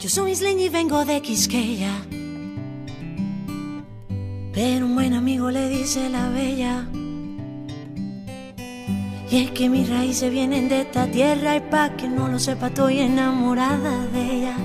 [0.00, 1.92] Yo soy isleña y vengo de Quisqueya.
[4.54, 6.88] Pero un buen amigo le dice la bella.
[9.30, 12.68] Y es que mis raíces vienen de esta tierra y pa' que no lo sepa
[12.68, 14.56] estoy enamorada de ella.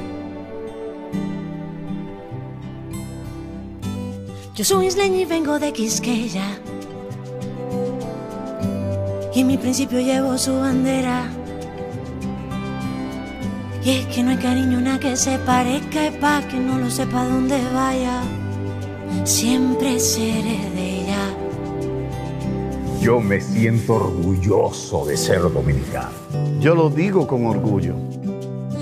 [4.55, 6.47] Yo soy isleña y vengo de Quisqueya.
[9.33, 11.29] Y en mi principio llevo su bandera.
[13.85, 16.89] Y es que no hay cariño una que se parezca y pa' que no lo
[16.89, 18.19] sepa dónde vaya.
[19.25, 21.19] Siempre seré de ella.
[22.99, 26.09] Yo me siento orgulloso de ser dominicano.
[26.59, 27.93] Yo lo digo con orgullo.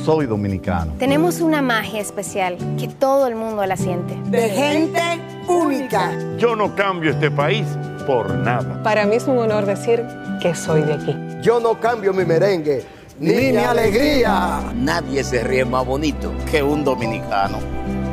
[0.05, 0.93] Soy dominicano.
[0.99, 4.15] Tenemos una magia especial que todo el mundo la siente.
[4.29, 5.01] De gente
[5.49, 6.13] única.
[6.37, 7.65] Yo no cambio este país
[8.07, 8.81] por nada.
[8.83, 10.01] Para mí es un honor decir
[10.41, 11.13] que soy de aquí.
[11.41, 12.85] Yo no cambio mi merengue
[13.19, 14.61] ni, mi alegría.
[14.75, 17.59] Nadie se ríe más bonito que un dominicano.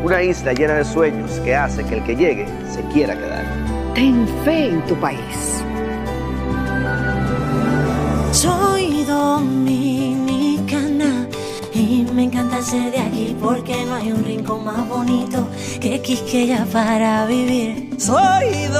[0.05, 3.45] Una isla llena de sueños que hace que el que llegue se quiera quedar.
[3.95, 5.63] Ten fe en tu país.
[8.33, 10.31] Soy dominicana
[11.75, 15.49] y me encanta ser de aquí porque no hay un rincón más bonito
[15.81, 17.91] que Quisqueya para vivir.
[17.99, 18.80] Soy dominicana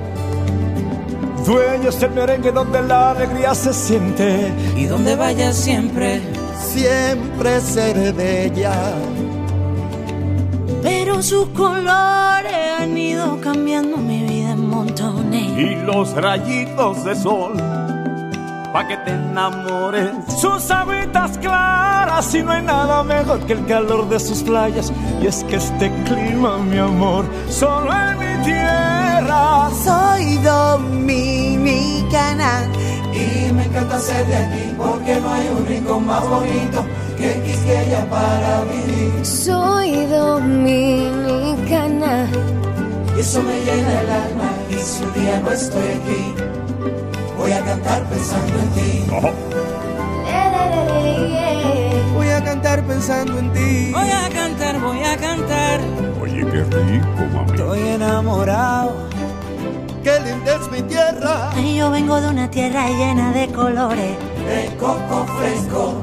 [1.45, 6.21] Dueños del merengue donde la alegría se siente y donde vaya siempre,
[6.55, 8.93] siempre seré de ella.
[10.83, 15.57] Pero sus colores han ido cambiando mi vida en montones.
[15.57, 17.53] Y los rayitos de sol,
[18.71, 20.11] pa' que te enamores.
[20.39, 24.93] Sus habitas claras y no hay nada mejor que el calor de sus playas.
[25.21, 29.00] Y es que este clima, mi amor, solo en mi tierra.
[29.83, 31.51] Soy dominicana
[33.13, 36.85] y me encanta ser de aquí porque no hay un rincón más bonito
[37.17, 39.25] que Quisqueya para vivir.
[39.25, 41.41] Soy dominicana
[43.15, 46.35] y eso me llena el alma y si un día no estoy aquí
[47.37, 49.05] voy a cantar pensando en ti.
[49.11, 49.31] Oh.
[52.13, 53.91] Voy a cantar pensando en ti.
[53.91, 55.79] Voy a cantar, voy a cantar.
[56.21, 57.51] Oye, qué rico, mami.
[57.51, 59.09] Estoy enamorado.
[60.03, 61.51] Qué linda es mi tierra.
[61.53, 64.17] Ay, yo vengo de una tierra llena de colores.
[64.47, 65.93] De coco fresco,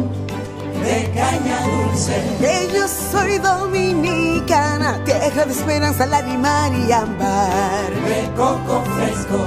[0.84, 2.22] de caña dulce.
[2.38, 7.90] Que yo soy dominicana, tierra de esperanza, lágrima y ámbar.
[8.06, 9.38] De coco fresco,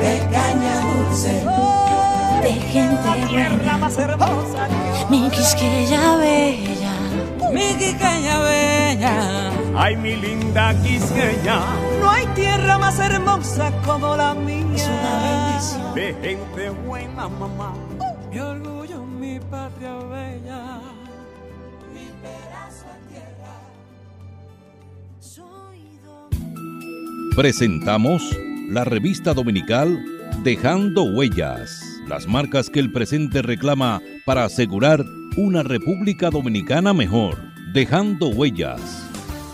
[0.00, 1.44] de caña dulce.
[2.42, 3.78] de gente buena.
[3.78, 4.68] más hermosa.
[5.08, 6.94] Mi Quisqueya bella.
[7.52, 9.52] Mi Quisqueya bella.
[9.76, 11.93] Ay, mi linda Quisqueya.
[12.04, 14.66] No hay tierra más hermosa como la mía.
[14.74, 15.94] Es una bendición.
[15.94, 17.72] De gente buena, mamá.
[18.30, 20.80] Mi orgullo, mi patria bella.
[21.94, 23.54] Mi pedazo de tierra.
[25.18, 25.98] Soy
[27.34, 28.22] Presentamos
[28.68, 30.04] la revista dominical
[30.42, 35.02] Dejando Huellas, las marcas que el presente reclama para asegurar
[35.38, 37.38] una República Dominicana mejor.
[37.72, 39.08] Dejando Huellas.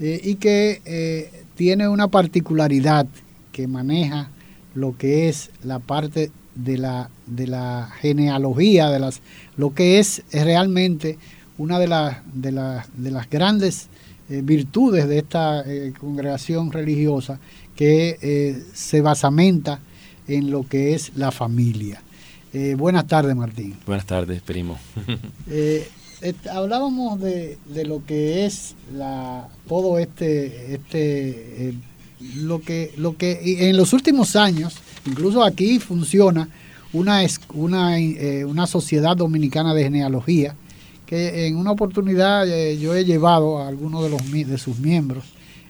[0.00, 3.06] eh, y que eh, tiene una particularidad
[3.52, 4.28] que maneja
[4.74, 9.20] lo que es la parte de la, de la genealogía, de las,
[9.56, 11.16] lo que es realmente
[11.58, 12.50] una de, las de,
[12.96, 13.88] de las grandes
[14.28, 17.38] eh, virtudes de esta eh, congregación religiosa
[17.76, 19.80] que eh, se basamenta
[20.28, 22.02] en lo que es la familia.
[22.76, 23.76] buenas tardes, Martín.
[23.86, 24.78] Buenas tardes, primo.
[26.50, 31.74] hablábamos de, de, lo que es la, todo este, este
[32.36, 34.76] lo que, lo que en los últimos años,
[35.06, 36.48] incluso aquí funciona
[36.92, 37.20] una,
[37.52, 37.96] una,
[38.46, 40.54] una sociedad dominicana de genealogía,
[41.06, 45.24] que en una oportunidad eh, yo he llevado a algunos de, los, de sus miembros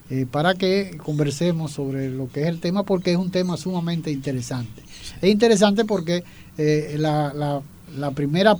[0.09, 4.11] eh, para que conversemos sobre lo que es el tema, porque es un tema sumamente
[4.11, 4.83] interesante.
[5.21, 6.23] Es interesante porque
[6.57, 7.61] eh, la,
[7.97, 8.55] la, primera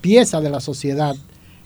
[0.00, 1.14] pieza de la sociedad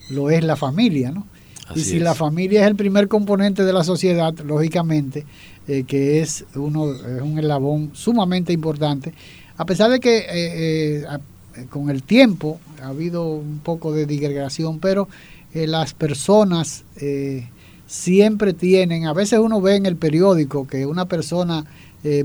[0.09, 1.27] lo es la familia, ¿no?
[1.75, 5.25] y si la familia es el primer componente de la sociedad, lógicamente,
[5.65, 9.13] que es, uno, es un eslabón sumamente importante,
[9.55, 11.05] a pesar de que
[11.55, 15.07] eh, con el tiempo ha habido un poco de digregación, pero
[15.53, 17.49] eh, las personas eh,
[17.91, 21.65] siempre tienen, a veces uno ve en el periódico que una persona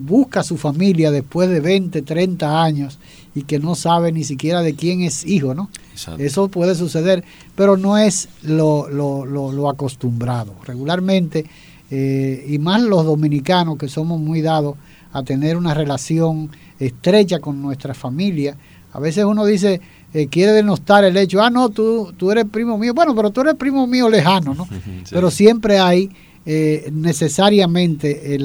[0.00, 2.98] busca a su familia después de 20, 30 años
[3.34, 5.68] y que no sabe ni siquiera de quién es hijo, ¿no?
[6.18, 7.24] Eso puede suceder,
[7.54, 10.54] pero no es lo, lo, lo acostumbrado.
[10.64, 11.44] Regularmente,
[11.90, 14.76] y más los dominicanos que somos muy dados
[15.12, 16.48] a tener una relación
[16.78, 18.56] estrecha con nuestra familia,
[18.92, 19.82] a veces uno dice,
[20.14, 22.94] eh, quiere denostar el hecho, ah, no, tú, tú eres primo mío.
[22.94, 24.68] Bueno, pero tú eres primo mío lejano, ¿no?
[25.10, 26.10] Pero siempre hay
[26.46, 28.38] eh, necesariamente eh,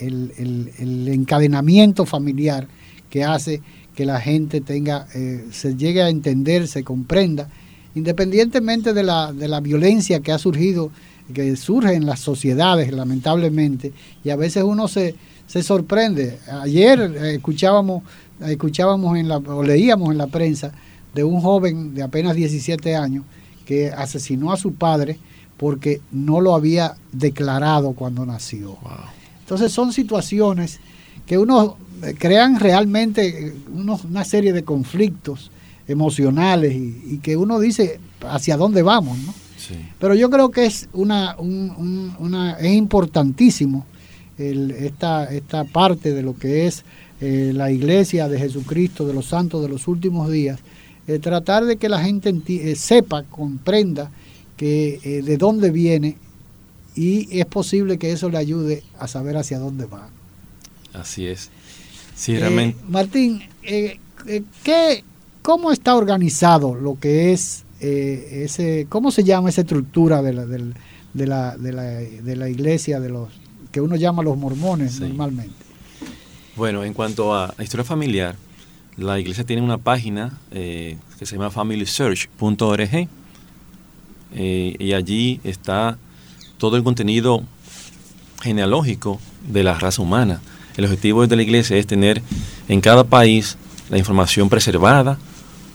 [0.00, 2.66] el, encadenamiento familiar
[3.08, 3.62] que hace
[3.94, 5.06] que la gente tenga,
[5.50, 7.48] se llegue a entender, se comprenda,
[7.94, 10.90] independientemente de la, de la violencia que ha surgido,
[11.34, 13.92] que surge en las sociedades, lamentablemente,
[14.24, 15.14] y a veces uno se,
[15.46, 16.38] se sorprende.
[16.48, 18.02] Ayer escuchábamos
[18.48, 20.72] escuchábamos en la, o leíamos en la prensa
[21.14, 23.24] de un joven de apenas 17 años
[23.66, 25.18] que asesinó a su padre
[25.56, 28.76] porque no lo había declarado cuando nació.
[29.40, 30.80] Entonces son situaciones
[31.26, 35.50] que uno eh, crean realmente eh, una serie de conflictos
[35.86, 39.34] emocionales y, que uno dice hacia dónde vamos, ¿no?
[40.00, 43.86] Pero yo creo que es una, una es importantísimo
[44.38, 46.84] esta, esta parte de lo que es
[47.20, 50.58] eh, la iglesia de Jesucristo, de los santos de los últimos días,
[51.06, 54.10] eh, tratar de que la gente eh, sepa, comprenda
[54.56, 56.16] que de dónde viene
[56.94, 60.08] y es posible que eso le ayude a saber hacia dónde va.
[60.92, 61.50] Así es.
[62.14, 62.78] Sí, realmente.
[62.88, 65.04] Martín, ¿qué,
[65.42, 70.58] ¿cómo está organizado lo que es ese, cómo se llama esa estructura de la, de,
[71.26, 73.41] la, de, la, de la iglesia de los
[73.72, 75.56] que uno llama los mormones normalmente?
[76.54, 78.36] Bueno, en cuanto a historia familiar,
[78.96, 83.08] la iglesia tiene una página eh, que se llama familysearch.org
[84.34, 85.96] eh, y allí está
[86.58, 87.42] todo el contenido
[88.42, 90.40] genealógico de la raza humana.
[90.76, 92.22] El objetivo de la iglesia es tener
[92.68, 93.56] en cada país
[93.88, 95.18] la información preservada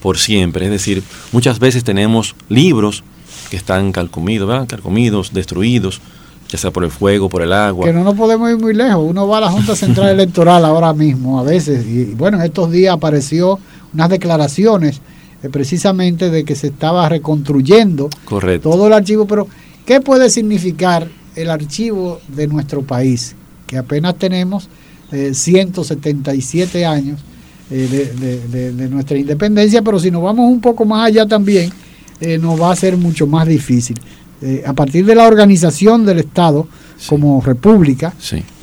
[0.01, 0.65] por siempre.
[0.65, 3.03] Es decir, muchas veces tenemos libros
[3.49, 4.67] que están calcomidos, ¿verdad?
[4.67, 6.01] calcomidos, destruidos,
[6.49, 7.85] ya sea por el fuego, por el agua.
[7.85, 9.03] Que no nos podemos ir muy lejos.
[9.05, 12.71] Uno va a la Junta Central Electoral ahora mismo, a veces, y bueno, en estos
[12.71, 13.59] días apareció
[13.94, 15.01] unas declaraciones
[15.44, 18.09] eh, precisamente de que se estaba reconstruyendo
[18.61, 19.47] todo el archivo, pero
[19.85, 23.35] ¿qué puede significar el archivo de nuestro país?
[23.68, 24.69] Que apenas tenemos
[25.11, 27.19] 177 eh, años
[27.69, 28.13] eh,
[28.49, 31.71] de, nuestra independencia, pero si nos vamos un poco más allá también,
[32.42, 33.99] nos va a ser mucho más difícil.
[34.39, 36.67] Eh, a partir de la organización del Estado
[37.07, 38.13] como república,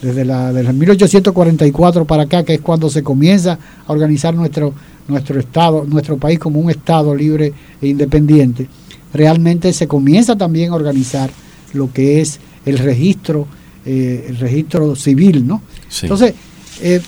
[0.01, 4.73] desde, la, desde 1844 para acá, que es cuando se comienza a organizar nuestro,
[5.09, 7.53] nuestro Estado, nuestro país como un Estado libre
[7.83, 8.69] e independiente,
[9.13, 11.31] realmente se comienza también a organizar
[11.73, 13.47] lo que es el registro,
[13.85, 15.63] eh, el registro civil, ¿no?
[16.03, 16.35] Entonces,
[16.83, 17.01] eh,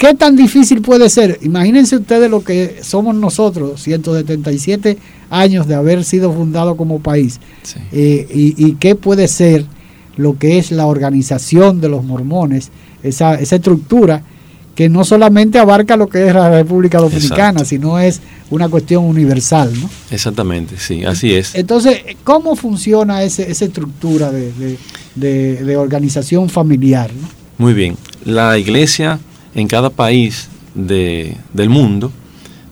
[0.00, 1.38] ¿Qué tan difícil puede ser?
[1.42, 4.96] Imagínense ustedes lo que somos nosotros, 177
[5.28, 7.38] años de haber sido fundado como país,
[7.92, 9.66] eh, y, qué puede ser
[10.16, 12.70] lo que es la organización de los mormones,
[13.02, 14.22] esa, esa estructura
[14.74, 19.70] que no solamente abarca lo que es la República Dominicana, sino es una cuestión universal,
[19.78, 19.90] ¿no?
[20.10, 21.54] Exactamente, sí, así es.
[21.54, 24.78] Entonces, ¿cómo funciona ese, esa estructura de,
[25.14, 27.10] de organización familiar?
[27.12, 27.28] ¿no?
[27.58, 29.20] Muy bien, la iglesia
[29.54, 32.12] en cada país del mundo,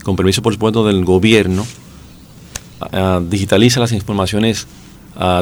[0.04, 1.66] con permiso por supuesto del gobierno,
[3.28, 4.66] digitaliza las informaciones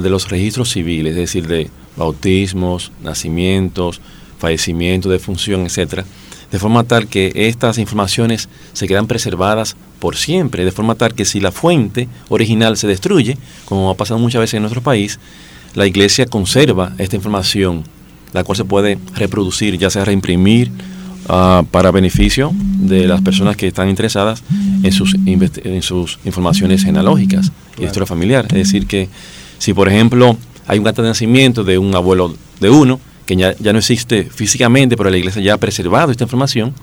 [0.02, 4.00] de los registros civiles, es decir, de bautismos, nacimientos,
[4.38, 6.04] fallecimientos, defunción, etcétera,
[6.50, 11.24] de forma tal que estas informaciones se quedan preservadas por siempre, de forma tal que
[11.24, 15.18] si la fuente original se destruye, como ha pasado muchas veces en nuestro país,
[15.74, 17.84] la iglesia conserva esta información,
[18.32, 20.70] la cual se puede reproducir, ya sea reimprimir
[21.28, 24.42] uh, para beneficio de las personas que están interesadas
[24.82, 28.46] en sus, en sus informaciones genealógicas y historia familiar.
[28.48, 29.08] Es decir, que
[29.58, 33.56] si por ejemplo hay un acta de nacimiento de un abuelo de uno, que ya,
[33.58, 36.74] ya no existe físicamente, pero la iglesia ya ha preservado esta información,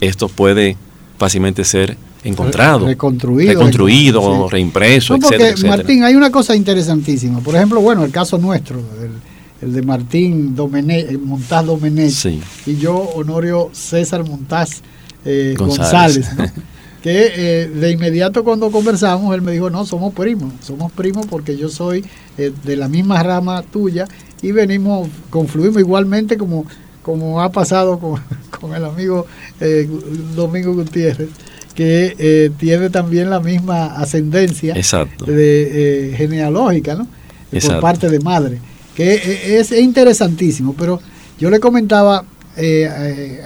[0.00, 0.76] esto puede
[1.18, 7.40] fácilmente ser encontrado, reconstruido, reconstruido reimpreso, no, porque, Martín, hay una cosa interesantísima.
[7.40, 9.31] Por ejemplo, bueno, el caso nuestro, el,
[9.62, 12.26] de Martín Domenech, Montaz Domenech,
[12.66, 14.82] y yo, Honorio César Montaz
[15.24, 16.28] eh, González,
[17.02, 21.56] que eh, de inmediato cuando conversamos, él me dijo, no, somos primos, somos primos porque
[21.56, 22.04] yo soy
[22.38, 24.06] eh, de la misma rama tuya
[24.42, 26.66] y venimos, confluimos igualmente como,
[27.02, 29.26] como ha pasado con, el amigo
[29.60, 29.88] eh,
[30.34, 31.30] Domingo Gutiérrez,
[31.74, 37.06] que eh, tiene también la misma ascendencia De, eh, genealógica, ¿no?
[37.50, 38.60] Por parte de madre,
[38.94, 41.00] que es, interesantísimo, pero
[41.38, 42.24] yo le comentaba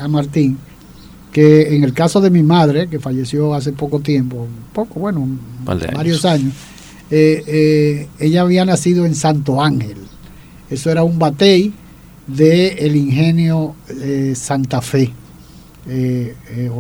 [0.01, 0.59] a Martín
[1.33, 5.29] que en el caso de mi madre, que falleció hace poco tiempo, poco, bueno,
[5.65, 6.55] varios años,
[7.11, 9.99] ella había nacido en Santo Ángel,
[10.71, 11.73] eso era un batey
[12.27, 15.13] del el ingenio eh, Santa Fe,
[15.89, 16.71] eh, eh,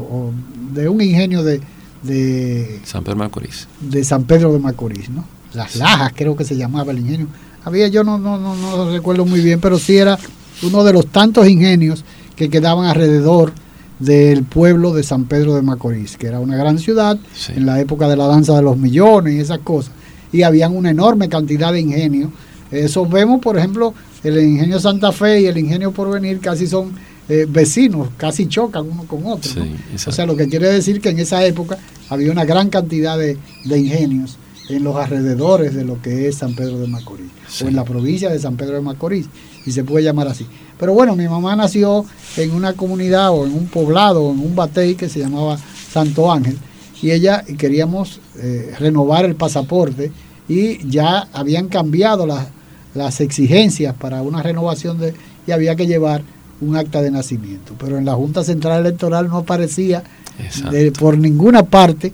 [0.73, 1.61] de un ingenio de,
[2.02, 3.68] de, San Pedro de Macorís.
[3.80, 5.25] De San Pedro de Macorís, ¿no?
[5.52, 7.28] Las Lajas creo que se llamaba el ingenio.
[7.66, 10.18] Había, yo no, no, no, no recuerdo muy bien, pero sí era
[10.62, 12.02] uno de los tantos ingenios
[12.35, 13.52] que quedaban alrededor
[13.99, 17.18] del pueblo de San Pedro de Macorís, que era una gran ciudad
[17.54, 19.92] en la época de la danza de los millones y esas cosas.
[20.32, 22.30] Y habían una enorme cantidad de ingenios
[22.70, 23.94] eso vemos, por ejemplo,
[24.25, 26.92] el ingenio Santa Fe y el ingenio Porvenir casi son
[27.28, 29.50] eh, vecinos, casi chocan uno con otro.
[30.06, 33.38] o sea, lo que quiere decir que en esa época había una gran cantidad de,
[33.64, 34.37] ingenios
[34.68, 37.30] en los alrededores de lo que es San Pedro de Macorís,
[37.62, 39.26] o en la provincia de San Pedro de Macorís,
[39.64, 40.46] y se puede llamar así.
[40.78, 42.04] Pero bueno, mi mamá nació
[42.37, 45.58] en una comunidad o en un poblado, en un batey que se llamaba
[45.90, 46.58] Santo Ángel,
[47.00, 50.11] y ella queríamos eh, renovar el pasaporte
[50.49, 52.49] y ya habían cambiado las
[52.96, 55.14] las exigencias para una renovación de
[55.46, 56.23] y había que llevar
[56.61, 57.75] un acta de nacimiento.
[57.78, 60.02] Pero en la Junta Central Electoral no aparecía
[60.99, 62.12] por ninguna parte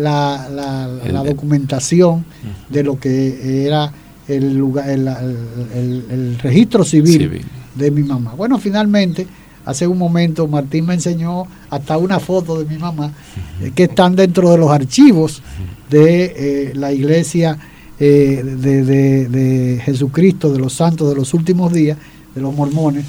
[0.00, 2.24] la, la, documentación
[2.68, 3.92] de lo que era
[4.28, 7.42] el, lugar, el, registro civil,
[7.74, 8.34] de mi mamá.
[8.34, 9.26] Bueno, finalmente,
[9.64, 13.12] hace un momento Martín me enseñó hasta una foto de mi mamá
[13.60, 15.42] eh, que están dentro de los archivos
[15.88, 17.58] de eh, la iglesia
[17.98, 21.98] eh, de, Jesucristo, de los santos de los últimos días,
[22.34, 23.04] de los mormones,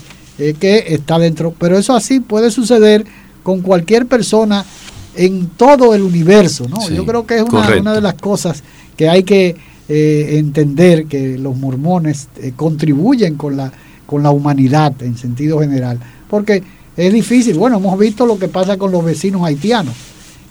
[0.60, 1.54] que está dentro.
[1.58, 3.06] Pero eso así puede suceder
[3.44, 4.66] con cualquier persona
[5.16, 6.68] en todo el universo.
[6.70, 6.90] ¿no?
[6.90, 8.64] Yo creo que es una, de las cosas
[8.96, 9.56] que hay que
[9.90, 13.72] eh, entender, que los mormones contribuyen con la,
[14.06, 16.00] con la humanidad en sentido general.
[16.30, 16.64] Porque
[16.96, 17.58] es difícil.
[17.58, 19.96] Bueno, hemos visto lo que pasa con los vecinos haitianos,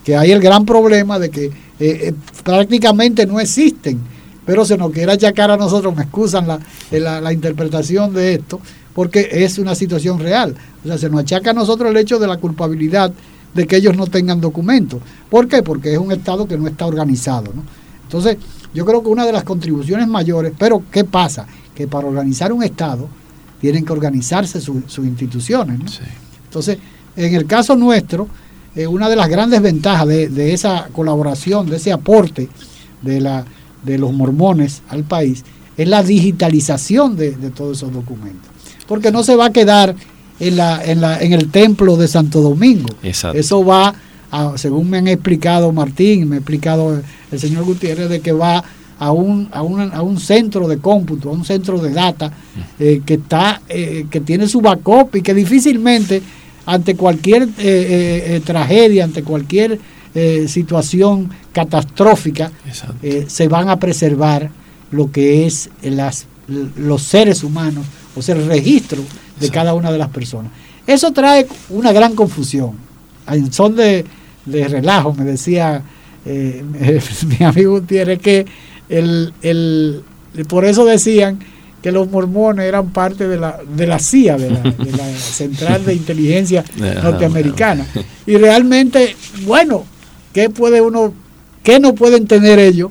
[0.04, 1.50] que hay el gran problema de que
[2.44, 4.00] prácticamente no existen
[4.50, 6.60] pero se nos quiere achacar a nosotros, me excusan la,
[7.20, 8.60] la, interpretación de esto,
[8.94, 10.56] porque es una situación real.
[10.82, 13.12] O sea, se nos achaca a nosotros el hecho de la culpabilidad
[13.54, 15.00] de que ellos no tengan documentos.
[15.28, 15.62] ¿Por qué?
[15.62, 17.52] Porque es un Estado que no está organizado.
[17.54, 17.62] ¿no?
[18.02, 18.36] Entonces,
[18.72, 21.46] yo creo que una de las contribuciones mayores, pero ¿qué pasa?
[21.74, 23.08] Que para organizar un Estado
[23.60, 25.78] tienen que organizarse sus instituciones.
[25.78, 25.86] ¿no?
[26.44, 26.78] Entonces,
[27.16, 28.28] en el caso nuestro,
[28.74, 32.48] eh, una de las grandes ventajas de, de esa colaboración, de ese aporte
[33.02, 33.44] de la
[33.82, 35.44] de los mormones al país
[35.76, 38.50] es la digitalización de, todos esos documentos.
[38.86, 39.94] Porque no se va a quedar
[40.40, 42.88] en, la, en, la, en el templo de Santo Domingo.
[43.34, 43.94] Eso va,
[44.56, 48.64] según me han explicado Martín, me ha explicado el señor Gutiérrez, de que va
[48.98, 52.32] a un, a un, a un centro de cómputo, a un centro de data
[52.78, 56.22] eh, que, está, eh, que tiene su backup y que difícilmente
[56.66, 59.78] ante cualquier eh, tragedia, ante cualquier
[60.14, 62.50] eh, situación catastrófica,
[63.02, 64.50] eh, se van a preservar
[64.90, 66.26] lo que es las,
[66.76, 69.02] los seres humanos, o sea, el registro
[69.40, 70.52] de cada una de las personas.
[70.86, 72.72] Eso trae una gran confusión.
[73.26, 74.04] En son de,
[74.46, 75.82] relajo, me decía
[76.24, 76.64] eh,
[77.38, 78.46] mi amigo Gutiérrez que
[78.88, 80.02] el, el,
[80.48, 81.38] por eso decían
[81.82, 85.84] que los mormones eran parte de la, de la CIA, de la, de la Central
[85.84, 86.64] de Inteligencia
[87.02, 87.86] Norteamericana.
[88.26, 89.16] Y realmente,
[89.46, 89.84] bueno,
[90.32, 91.12] ¿Qué puede uno,
[91.62, 92.90] qué no pueden tener ellos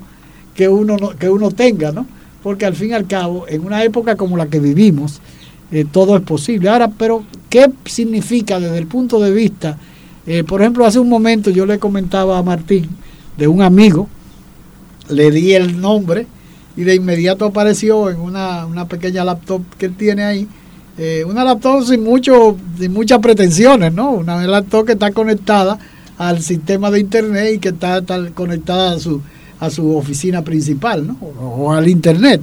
[0.55, 2.05] que uno, que uno tenga, ¿no?
[2.43, 5.21] Porque al fin y al cabo, en una época como la que vivimos,
[5.71, 6.69] eh, todo es posible.
[6.69, 9.77] Ahora, pero ¿qué significa desde el punto de vista?
[10.25, 12.87] Eh, por ejemplo, hace un momento yo le comentaba a Martín
[13.37, 14.07] de un amigo,
[15.09, 16.27] le di el nombre
[16.75, 20.47] y de inmediato apareció en una, una pequeña laptop que él tiene ahí.
[20.97, 24.11] Eh, una laptop sin, mucho, sin muchas pretensiones, ¿no?
[24.11, 25.79] Una laptop que está conectada
[26.17, 28.01] al sistema de internet y que está,
[28.33, 29.21] conectada a su,
[29.61, 31.17] a su oficina principal, ¿no?
[31.39, 32.41] O, al internet.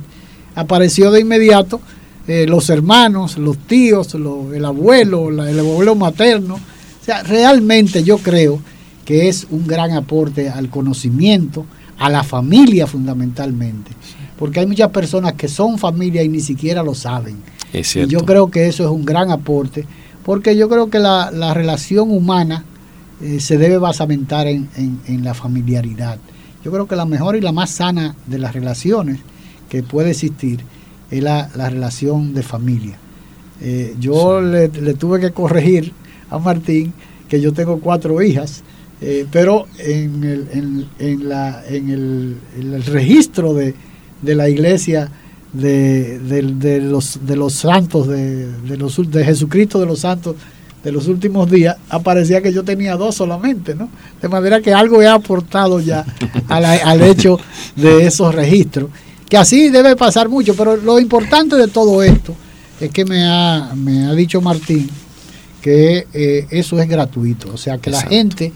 [0.54, 1.82] Apareció de inmediato
[2.28, 6.54] eh, los hermanos, los tíos, el abuelo, el abuelo materno.
[6.54, 8.60] O sea, realmente yo creo
[9.04, 11.64] que es un gran aporte al conocimiento,
[11.98, 13.92] a la familia fundamentalmente.
[14.38, 17.36] Porque hay muchas personas que son familia y ni siquiera lo saben.
[17.72, 19.86] y yo creo que eso es un gran aporte,
[20.24, 22.64] porque yo creo que la, la relación humana
[23.22, 24.68] eh, se debe basamentar en,
[25.22, 26.18] la familiaridad.
[26.62, 29.20] Yo creo que la mejor y la más sana de las relaciones
[29.70, 30.60] que puede existir
[31.10, 32.98] es la, relación de familia.
[33.60, 35.92] Eh, yo le, tuve que corregir
[36.30, 36.92] a Martín
[37.28, 38.62] que yo tengo cuatro hijas,
[39.00, 43.74] eh, pero en el, en, la, en el, registro de,
[44.22, 45.10] la iglesia
[45.52, 50.36] de, de, los, de los santos, de, de, los, de Jesucristo de los santos
[50.86, 53.88] de los últimos días, aparecía que yo tenía dos solamente, ¿no?
[54.22, 56.04] De manera que algo he aportado ya
[56.48, 57.40] al hecho
[57.74, 58.90] de esos registros,
[59.28, 62.34] que así debe pasar mucho, pero lo importante de todo esto
[62.80, 64.88] es que me ha, me ha dicho Martín
[65.60, 68.52] que eh, eso es gratuito, o sea que la gente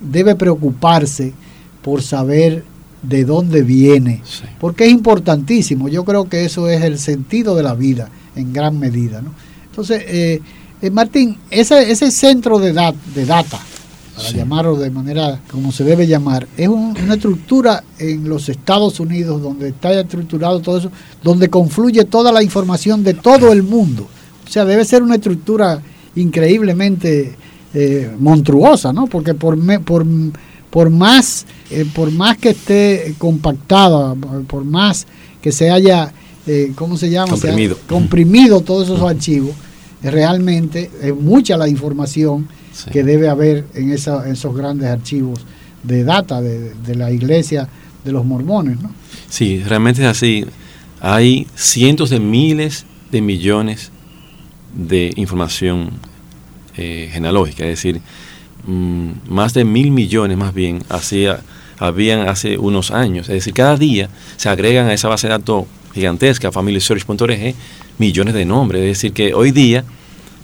[0.00, 1.32] debe preocuparse
[1.80, 2.64] por saber
[3.02, 4.22] de dónde viene,
[4.60, 8.78] porque es importantísimo, yo creo que eso es el sentido de la vida en gran
[8.78, 9.32] medida, ¿no?
[9.66, 10.40] Entonces, eh,
[10.82, 12.72] eh, Martín, ese, ese centro de,
[13.14, 13.58] de data,
[14.14, 19.42] para llamarlo de manera como se debe llamar, es una estructura en los Estados Unidos
[19.42, 20.90] donde está estructurado todo eso,
[21.22, 24.06] donde confluye toda la información de todo el mundo.
[24.46, 25.80] O sea, debe ser una estructura
[26.14, 27.34] increíblemente
[27.72, 29.06] eh, monstruosa, ¿no?
[29.06, 30.04] Porque por, por,
[30.68, 34.14] por, más, eh, por más que esté compactada,
[34.46, 35.06] por más
[35.40, 36.12] que se haya,
[36.74, 37.30] ¿cómo se llama?
[37.30, 37.78] Comprimido.
[37.88, 39.54] comprimido todos esos archivos
[40.02, 42.46] realmente es mucha la información
[42.90, 45.40] que debe haber en, esos grandes archivos
[45.82, 47.68] de data de, la iglesia
[48.04, 48.80] de los mormones.
[48.80, 48.92] ¿no?
[49.28, 50.44] Sí, realmente es así.
[51.00, 53.90] Hay cientos de miles de millones
[54.74, 55.90] de información
[56.76, 58.00] eh, genealógica, es decir,
[58.66, 61.40] mm, más de mil millones más bien hacía,
[61.78, 63.28] habían hace unos años.
[63.28, 67.54] Es decir, cada día se agregan a esa base de datos gigantesca, familysearch.org,
[67.98, 68.82] millones de nombres.
[68.82, 69.84] Es decir, que hoy día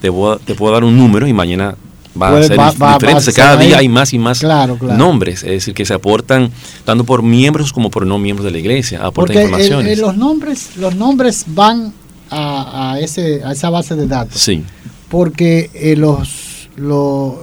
[0.01, 0.11] te,
[0.45, 1.77] te puedo dar un número y mañana
[2.21, 3.33] va a ser diferente.
[3.33, 6.51] Cada día hay más y más nombres, es decir, que se aportan
[6.85, 9.99] tanto por miembros como por no miembros de la iglesia, aportan Porque informaciones.
[9.99, 11.93] los nombres, los nombres van
[12.31, 14.41] a, ese, a esa base de datos.
[14.41, 14.63] Sí.
[15.09, 17.35] Porque eh, los, los,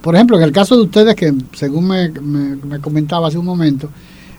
[0.00, 3.90] por ejemplo, en el caso de ustedes, que según me, me, comentaba hace un momento,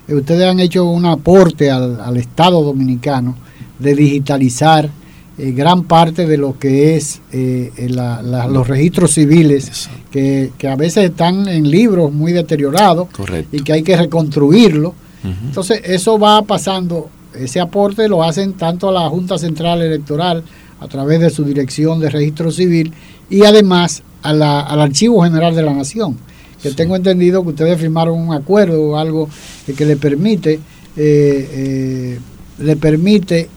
[0.07, 3.35] eh, ustedes han hecho un aporte al, al Estado dominicano
[3.77, 4.89] de digitalizar
[5.37, 11.47] eh, gran parte de lo que es eh, los registros civiles, que, a veces están
[11.47, 13.07] en libros muy deteriorados
[13.51, 14.93] y que hay que reconstruirlo.
[15.23, 20.43] Entonces, eso va pasando, ese aporte lo hacen tanto a la Junta Central Electoral
[20.79, 22.91] a través de su dirección de registro civil
[23.29, 26.17] y además al Archivo General de la Nación,
[26.61, 29.29] que tengo entendido que ustedes firmaron un acuerdo o algo
[29.65, 30.59] que le permite,
[30.97, 32.19] eh,
[32.59, 33.47] le permite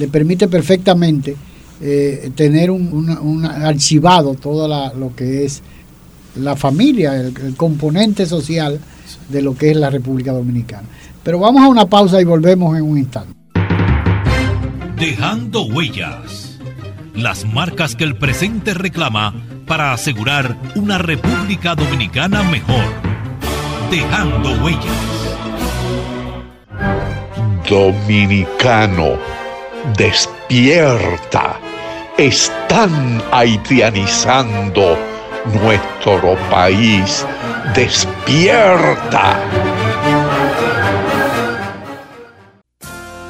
[0.00, 1.36] le permite perfectamente
[1.82, 5.62] eh, tener un, archivado todo lo que es
[6.36, 8.80] la familia, el, componente social
[9.28, 10.88] de lo que es la República Dominicana.
[11.22, 13.34] Pero vamos a una pausa y volvemos en un instante.
[14.96, 16.58] Dejando huellas.
[17.14, 19.34] Las marcas que el presente reclama
[19.66, 22.84] para asegurar una República Dominicana mejor.
[23.90, 25.10] Dejando huellas.
[27.68, 29.29] Dominicano
[29.96, 31.58] despierta.
[32.16, 34.96] Están haitianizando
[35.62, 37.24] nuestro país.
[37.74, 39.40] Despierta.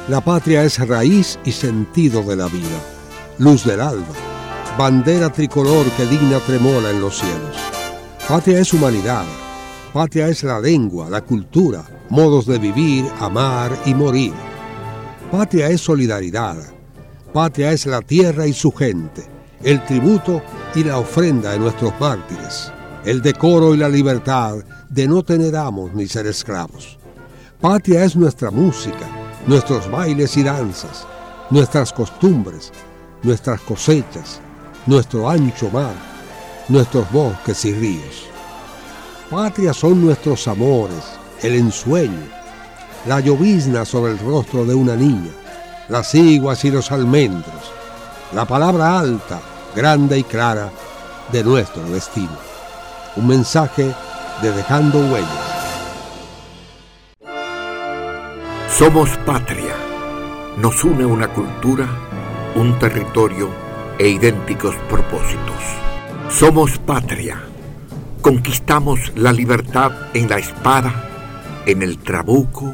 [0.07, 2.79] La patria es raíz y sentido de la vida,
[3.37, 4.13] luz del alba,
[4.77, 7.55] bandera tricolor que digna tremola en los cielos.
[8.27, 9.23] Patria es humanidad,
[9.93, 14.33] patria es la lengua, la cultura, modos de vivir, amar y morir
[15.31, 16.57] Patria es solidaridad.
[17.31, 19.23] Patria es la tierra y su gente,
[19.63, 20.41] el tributo
[20.75, 22.69] y la ofrenda de nuestros mártires,
[23.05, 24.57] el decoro y la libertad
[24.89, 26.97] de no tener amos ni ser esclavos.
[27.61, 29.07] Patria es nuestra música,
[29.47, 31.07] nuestros bailes y danzas,
[31.49, 32.73] nuestras costumbres,
[33.23, 34.41] nuestras cosechas,
[34.85, 35.95] nuestro ancho mar,
[36.67, 38.25] nuestros bosques y ríos.
[39.29, 41.05] Patria son nuestros amores,
[41.41, 42.40] el ensueño,
[43.05, 45.31] la llovizna sobre el rostro de una niña,
[45.89, 47.71] las iguas y los almendros,
[48.33, 49.39] la palabra alta,
[49.75, 50.69] grande y clara
[51.31, 52.37] de nuestro destino.
[53.15, 53.93] Un mensaje
[54.41, 55.51] de Dejando Huellas.
[58.77, 59.75] Somos patria.
[60.57, 61.87] Nos une una cultura,
[62.55, 63.49] un territorio
[63.97, 65.61] e idénticos propósitos.
[66.29, 67.41] Somos patria.
[68.21, 70.93] Conquistamos la libertad en la espada,
[71.65, 72.73] en el trabuco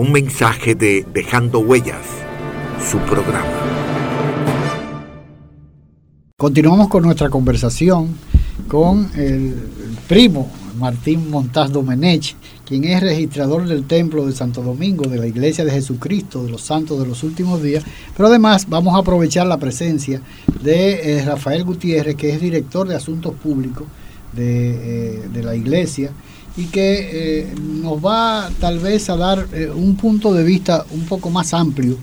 [0.00, 2.06] Un mensaje de Dejando Huellas,
[2.90, 3.44] su programa.
[6.38, 8.16] Continuamos con nuestra conversación
[8.66, 9.54] con el,
[10.08, 12.34] primo Martín Montaz Domenech,
[12.64, 16.62] quien es registrador del Templo de Santo Domingo de la Iglesia de Jesucristo de los
[16.62, 17.84] Santos de los Últimos Días.
[18.16, 20.22] Pero además vamos a aprovechar la presencia
[20.62, 23.86] de eh, Rafael Gutiérrez, que es director de Asuntos Públicos
[24.32, 26.10] de, eh, de la Iglesia
[26.56, 31.30] y que eh, nos va tal vez a dar un punto de vista un poco
[31.30, 31.96] más amplio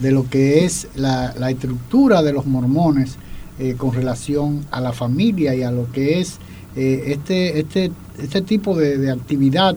[0.00, 3.18] de lo que es la, la estructura de los mormones
[3.62, 6.38] eh, con relación a la familia y a lo que es
[6.76, 9.76] eh, este, este, este tipo de, actividad,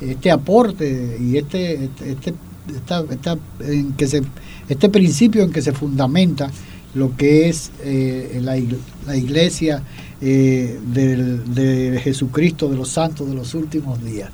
[0.00, 2.34] este aporte y este, este,
[2.74, 4.22] esta, en que se,
[4.68, 6.50] este principio en que se fundamenta
[6.94, 8.58] lo que es eh, la,
[9.06, 9.84] la, iglesia
[10.20, 14.30] de Jesucristo de los santos de los últimos días.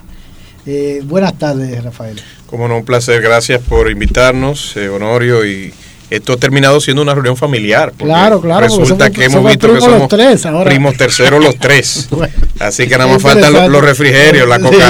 [1.04, 2.20] buenas tardes, Rafael.
[2.46, 3.22] Como no, un placer.
[3.22, 5.72] Gracias por invitarnos, Honorio, y
[6.08, 7.92] esto ha terminado siendo una reunión familiar.
[7.96, 8.66] Claro, claro.
[8.66, 12.08] Resulta que hemos visto que somos tres primos terceros los tres.
[12.60, 14.88] Así que nada más faltan los, refrigerios, la coca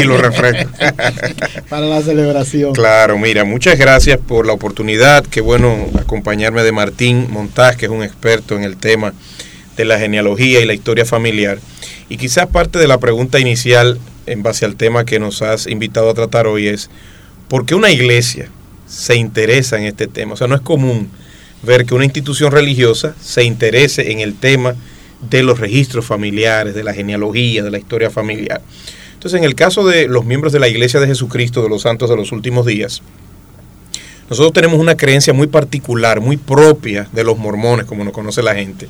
[0.00, 0.72] y los refrescos.
[1.68, 2.72] Para la celebración.
[2.74, 5.24] Claro, mira, muchas gracias por la oportunidad.
[5.24, 9.12] Qué bueno acompañarme de Martín Montaz, que es un experto en el tema
[9.76, 11.58] de la genealogía y la historia familiar.
[12.08, 16.10] Y quizás parte de la pregunta inicial en base al tema que nos has invitado
[16.10, 16.90] a tratar hoy es,
[17.48, 18.50] ¿por qué una iglesia?
[18.86, 20.34] se interesa en este tema.
[20.34, 21.10] O sea, no es común
[21.62, 24.74] ver que una institución religiosa se interese en el tema
[25.28, 28.62] de los registros familiares, de la genealogía, de la historia familiar.
[29.14, 32.08] Entonces, en el caso de los miembros de la Iglesia de Jesucristo de los Santos
[32.10, 33.02] de los Últimos Días,
[34.28, 38.54] nosotros tenemos una creencia muy particular, muy propia de los mormones, como nos conoce la
[38.54, 38.88] gente,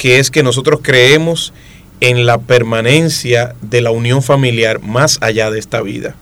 [0.00, 1.52] que es que nosotros creemos
[2.00, 6.16] en la permanencia de la unión familiar más allá de esta vida.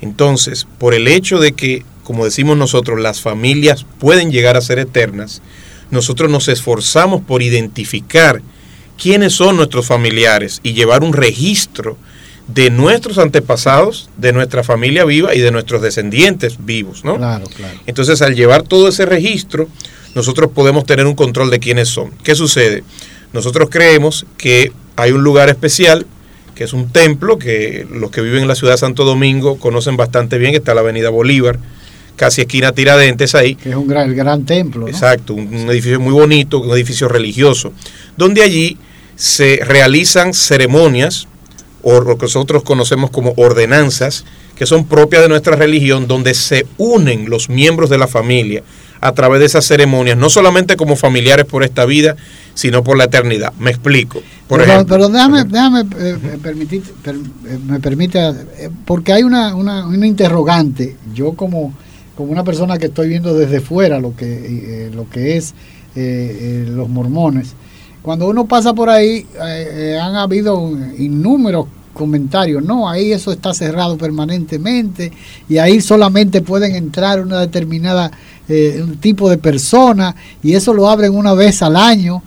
[0.00, 4.78] Entonces, por el hecho de que como decimos nosotros, las familias pueden llegar a ser
[4.78, 5.42] eternas,
[5.90, 8.40] nosotros nos esforzamos por identificar
[9.00, 11.98] quiénes son nuestros familiares y llevar un registro
[12.48, 17.16] de nuestros antepasados, de nuestra familia viva y de nuestros descendientes vivos, ¿no?
[17.16, 17.78] Claro, claro.
[17.86, 19.68] Entonces, al llevar todo ese registro,
[20.14, 22.10] nosotros podemos tener un control de quiénes son.
[22.22, 22.84] ¿Qué sucede?
[23.32, 26.06] Nosotros creemos que hay un lugar especial,
[26.54, 29.96] que es un templo, que los que viven en la ciudad de Santo Domingo conocen
[29.96, 31.58] bastante bien, está la Avenida Bolívar,
[32.16, 33.54] casi esquina Tiradentes ahí.
[33.54, 34.86] Que es un gran, gran templo.
[34.86, 37.72] Exacto, un, edificio muy bonito, un edificio religioso,
[38.16, 38.76] donde allí
[39.16, 41.26] se realizan ceremonias,
[41.82, 44.24] o lo que nosotros conocemos como ordenanzas,
[44.56, 48.62] que son propias de nuestra religión, donde se unen los miembros de la familia
[49.00, 52.14] a través de esas ceremonias, no solamente como familiares por esta vida,
[52.54, 53.52] sino por la eternidad.
[53.58, 54.22] Me explico.
[54.46, 59.56] Por pero, ejemplo, pero déjame, déjame eh, permitir, eh, me permite, eh, porque hay una,
[59.56, 61.74] una, una interrogante, yo como
[62.16, 64.26] como una persona que estoy viendo desde fuera lo que,
[64.86, 65.54] eh, lo que es
[65.96, 67.54] eh, eh, los mormones.
[68.02, 69.26] Cuando uno pasa por ahí,
[70.00, 75.12] han habido innúmeros comentarios, no, ahí eso está cerrado permanentemente
[75.48, 78.10] y ahí solamente pueden entrar una determinada
[78.48, 82.22] un tipo de persona y eso lo abren una vez al año.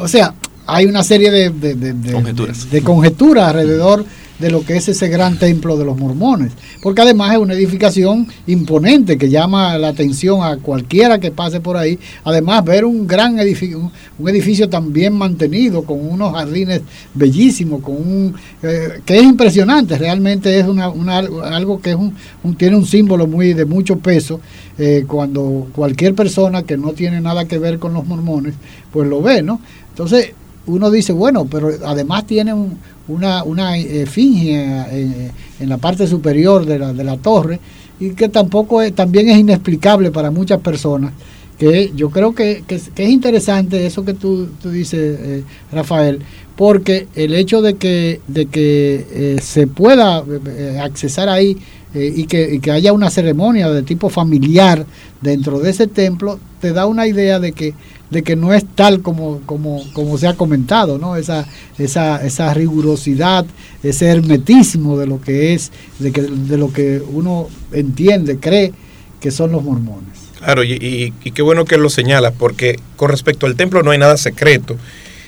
[0.00, 0.34] o sea,
[0.66, 3.48] hay una serie de, de, de, conjeturas.
[3.48, 4.04] alrededor
[4.40, 8.26] de lo que es ese gran templo de los mormones, porque además es una edificación
[8.46, 11.98] imponente que llama la atención a cualquiera que pase por ahí.
[12.24, 16.82] Además, ver un gran edificio, un edificio tan bien mantenido, con unos jardines
[17.14, 20.86] bellísimos, con un eh, que es impresionante, realmente es una,
[21.44, 22.14] algo que es un,
[22.56, 24.40] tiene un símbolo muy de mucho peso
[24.78, 28.54] eh, cuando cualquier persona que no tiene nada que ver con los mormones,
[28.92, 29.60] pues lo ve, ¿no?
[29.90, 30.32] Entonces,
[30.66, 32.54] uno dice, bueno, pero además tiene
[33.08, 37.58] una, una efigie eh, en, la parte superior de la, de la torre
[37.98, 41.12] y que tampoco es, también es inexplicable para muchas personas
[41.60, 46.20] que yo creo que, es interesante eso que tú, dices, eh, Rafael,
[46.56, 50.24] porque el hecho de que, de que eh, se pueda
[50.82, 51.58] accesar ahí
[51.92, 54.86] y, que, y, que, haya una ceremonia de tipo familiar
[55.20, 57.74] dentro de ese templo, te da una idea de que
[58.10, 61.16] de que no es tal como, como, como se ha comentado, ¿no?
[61.16, 61.46] Esa,
[61.78, 63.46] esa, esa rigurosidad,
[63.82, 68.72] ese hermetismo de lo que es, de, que, de lo que uno entiende, cree
[69.20, 70.18] que son los mormones.
[70.38, 73.98] Claro, y, y qué bueno que lo señalas, porque con respecto al templo no hay
[73.98, 74.76] nada secreto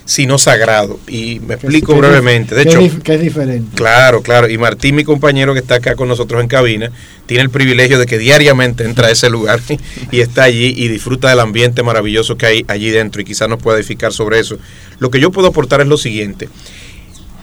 [0.05, 0.99] sino sagrado.
[1.09, 2.55] Y me explico brevemente.
[2.55, 3.77] De hecho, que es diferente.
[3.77, 4.49] Claro, claro.
[4.49, 6.91] Y Martín, mi compañero que está acá con nosotros en cabina,
[7.27, 9.61] tiene el privilegio de que diariamente entra a ese lugar
[10.11, 13.63] y está allí y disfruta del ambiente maravilloso que hay allí dentro y quizás nos
[13.63, 14.59] pueda edificar sobre eso.
[14.99, 16.49] Lo que yo puedo aportar es lo siguiente.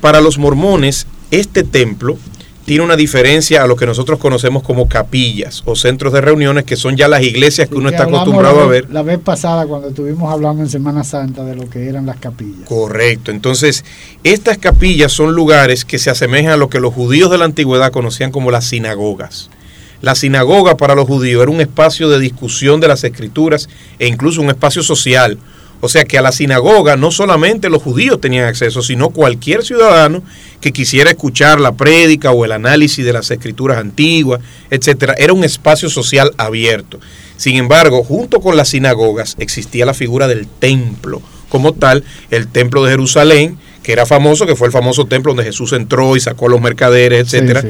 [0.02, 2.18] Para los mormones, este templo
[2.70, 6.76] tiene una diferencia a lo que nosotros conocemos como capillas o centros de reuniones, que
[6.76, 8.88] son ya las iglesias que uno está acostumbrado a ver.
[8.92, 12.70] La vez pasada, cuando estuvimos hablando en Semana Santa de lo que eran las capillas.
[12.70, 13.32] Correcto.
[13.32, 13.84] Entonces,
[14.24, 17.92] estas capillas son lugares que se asemejan a lo que los judíos de la antigüedad
[17.92, 19.50] conocían como las sinagogas.
[20.04, 24.44] La sinagoga para los judíos era un espacio de discusión de las escrituras e incluso
[24.44, 25.40] un espacio social
[25.82, 30.22] o sea que a la sinagoga no solamente los judíos tenían acceso, sino cualquier ciudadano
[30.60, 35.16] que quisiera escuchar la prédica o el análisis de las escrituras antiguas, etcétera.
[35.18, 37.00] Era un espacio social abierto.
[37.38, 42.84] Sin embargo, junto con las sinagogas existía la figura del templo, como tal, el templo
[42.84, 46.48] de Jerusalén, que era famoso, que fue el famoso templo donde Jesús entró y sacó
[46.48, 47.64] a los mercaderes, etcétera,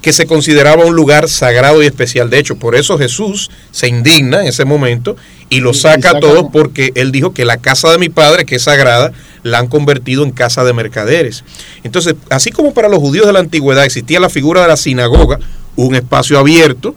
[0.00, 2.30] que se consideraba un lugar sagrado y especial.
[2.30, 5.16] De hecho, por eso Jesús se indigna en ese momento
[5.48, 8.56] y lo saca, a todos porque él dijo que la casa de mi padre, que
[8.56, 11.44] es sagrada, la han convertido en casa de mercaderes.
[11.84, 15.38] Entonces, así como para los judíos de la antigüedad existía la figura de la sinagoga,
[15.74, 16.94] un espacio abierto,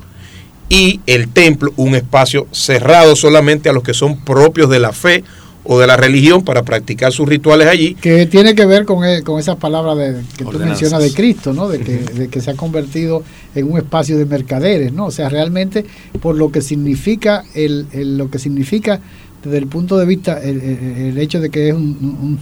[0.70, 5.24] y el templo, un espacio cerrado solamente a los que son propios de la fe
[5.72, 7.94] o de la religión para practicar sus rituales allí.
[7.94, 11.54] Que tiene que ver con, eh, con esas palabras de, que tú mencionas de Cristo,
[11.54, 11.70] ¿no?
[11.70, 15.06] De que, de que se ha convertido en un espacio de mercaderes, ¿no?
[15.06, 15.86] O sea, realmente
[16.24, 17.86] por lo que significa el,
[18.18, 19.00] lo que significa
[19.44, 22.40] desde el punto de vista el, hecho de que es un,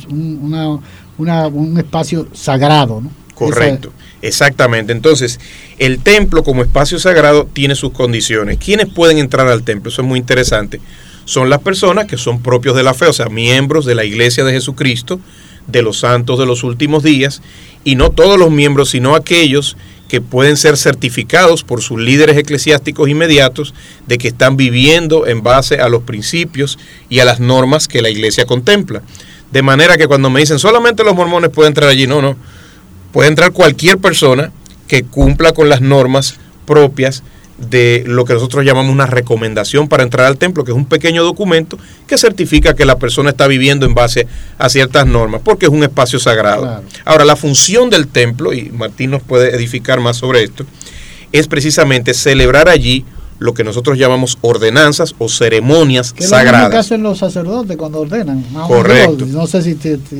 [1.17, 3.11] un, espacio sagrado, ¿no?
[3.35, 4.93] Correcto, exactamente.
[4.93, 5.37] Entonces,
[5.79, 8.57] el templo como espacio sagrado tiene sus condiciones.
[8.57, 9.91] ¿Quiénes pueden entrar al templo?
[9.91, 10.79] Eso es muy interesante
[11.27, 14.45] son las personas que son propios de la fe, o sea, miembros de la iglesia
[14.45, 15.19] de Jesucristo,
[15.67, 17.41] de los santos de los últimos días,
[17.83, 19.75] y no todos los miembros, sino aquellos
[20.07, 23.73] que pueden ser certificados por sus líderes eclesiásticos inmediatos
[24.07, 28.09] de que están viviendo en base a los principios y a las normas que la
[28.09, 29.01] iglesia contempla.
[29.51, 32.37] De manera que cuando me dicen solamente los mormones pueden entrar allí, no, no,
[33.11, 34.53] puede entrar cualquier persona
[34.87, 37.21] que cumpla con las normas propias
[37.57, 41.23] de lo que nosotros llamamos una recomendación para entrar al templo, que es un pequeño
[41.23, 45.71] documento que certifica que la persona está viviendo en base a ciertas normas, porque es
[45.71, 46.83] un espacio sagrado.
[47.05, 50.65] Ahora, la función del templo, y Martín nos puede edificar más sobre esto,
[51.31, 53.05] es precisamente celebrar allí
[53.39, 56.71] lo que nosotros llamamos ordenanzas o ceremonias sagradas.
[56.71, 58.43] ¿Qué hacen los sacerdotes cuando ordenan?
[58.67, 59.25] Correcto.
[59.27, 59.75] no sé si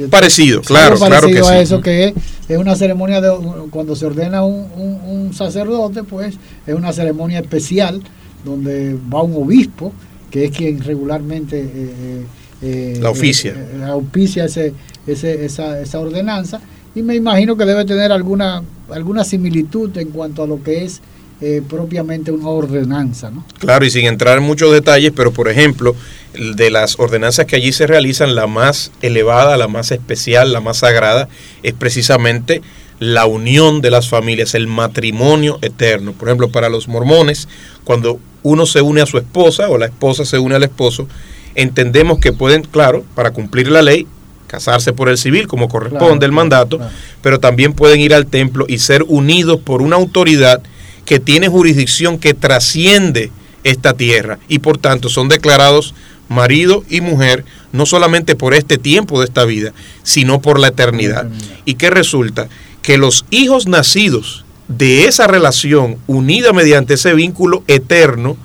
[0.10, 2.14] parecido, claro, claro que a eso que
[2.48, 3.32] es, una ceremonia de
[3.70, 8.02] cuando se ordena un, sacerdote, pues es una ceremonia especial
[8.46, 9.92] donde va un obispo
[10.32, 12.26] que es quien regularmente eh, eh,
[12.62, 14.74] eh la oficia, eh, auspicia ese,
[15.06, 16.62] ese, esa, esa ordenanza
[16.96, 21.02] y me imagino que debe tener alguna alguna similitud en cuanto a lo que es
[21.40, 23.30] eh, propiamente una ordenanza.
[23.30, 23.46] ¿no?
[23.60, 25.96] Claro, y sin entrar en muchos detalles, pero por ejemplo,
[26.34, 30.78] de las ordenanzas que allí se realizan, la más elevada, la más especial, la más
[30.78, 31.30] sagrada,
[31.64, 32.62] es precisamente
[33.00, 36.14] la unión de las familias, el matrimonio eterno.
[36.14, 37.48] Por ejemplo, para los mormones,
[37.84, 41.08] cuando uno se une a su esposa o la esposa se une al esposo,
[41.54, 44.08] entendemos que pueden, claro, para cumplir la ley,
[44.48, 46.80] casarse por el civil como corresponde el mandato,
[47.22, 50.64] pero también pueden ir al templo y ser unidos por una autoridad
[51.08, 53.32] que tiene jurisdicción que trasciende
[53.64, 55.96] esta tierra y por tanto son declarados
[56.30, 61.28] marido y mujer no solamente por este tiempo de esta vida, sino por la eternidad.
[61.66, 62.48] ¿Y qué resulta?
[62.88, 68.38] que los hijos nacidos de esa relación unida mediante ese vínculo eterno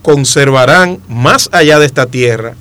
[0.00, 2.54] conservarán más allá de esta tierra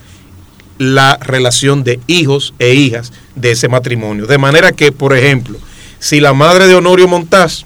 [0.78, 4.26] la relación de hijos e hijas de ese matrimonio.
[4.26, 5.58] De manera que, por ejemplo,
[6.00, 7.64] si la madre de Honorio Montaz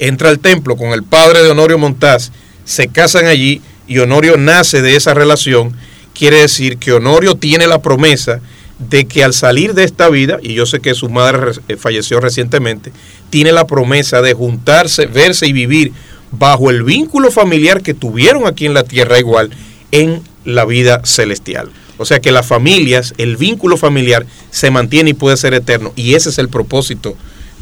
[0.00, 2.32] entra al templo con el padre de Honorio Montaz,
[2.64, 5.76] se casan allí y Honorio nace de esa relación,
[6.14, 8.40] quiere decir que Honorio tiene la promesa
[8.78, 12.18] de que al salir de esta vida, y yo sé que su madre eh, falleció
[12.18, 12.92] recientemente,
[13.28, 15.92] tiene la promesa de juntarse, verse y vivir
[16.30, 19.50] bajo el vínculo familiar que tuvieron aquí en la tierra igual
[19.92, 21.70] en la vida celestial.
[21.98, 25.92] O sea que las familias, el vínculo familiar se mantiene y puede ser eterno.
[25.96, 27.14] Y ese es el propósito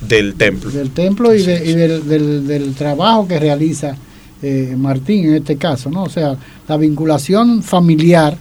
[0.07, 0.71] del templo.
[0.71, 3.97] Del templo y, del, trabajo que realiza
[4.43, 6.05] eh, Martín en este caso, ¿no?
[6.05, 6.37] O sea,
[6.69, 8.37] la vinculación familiar,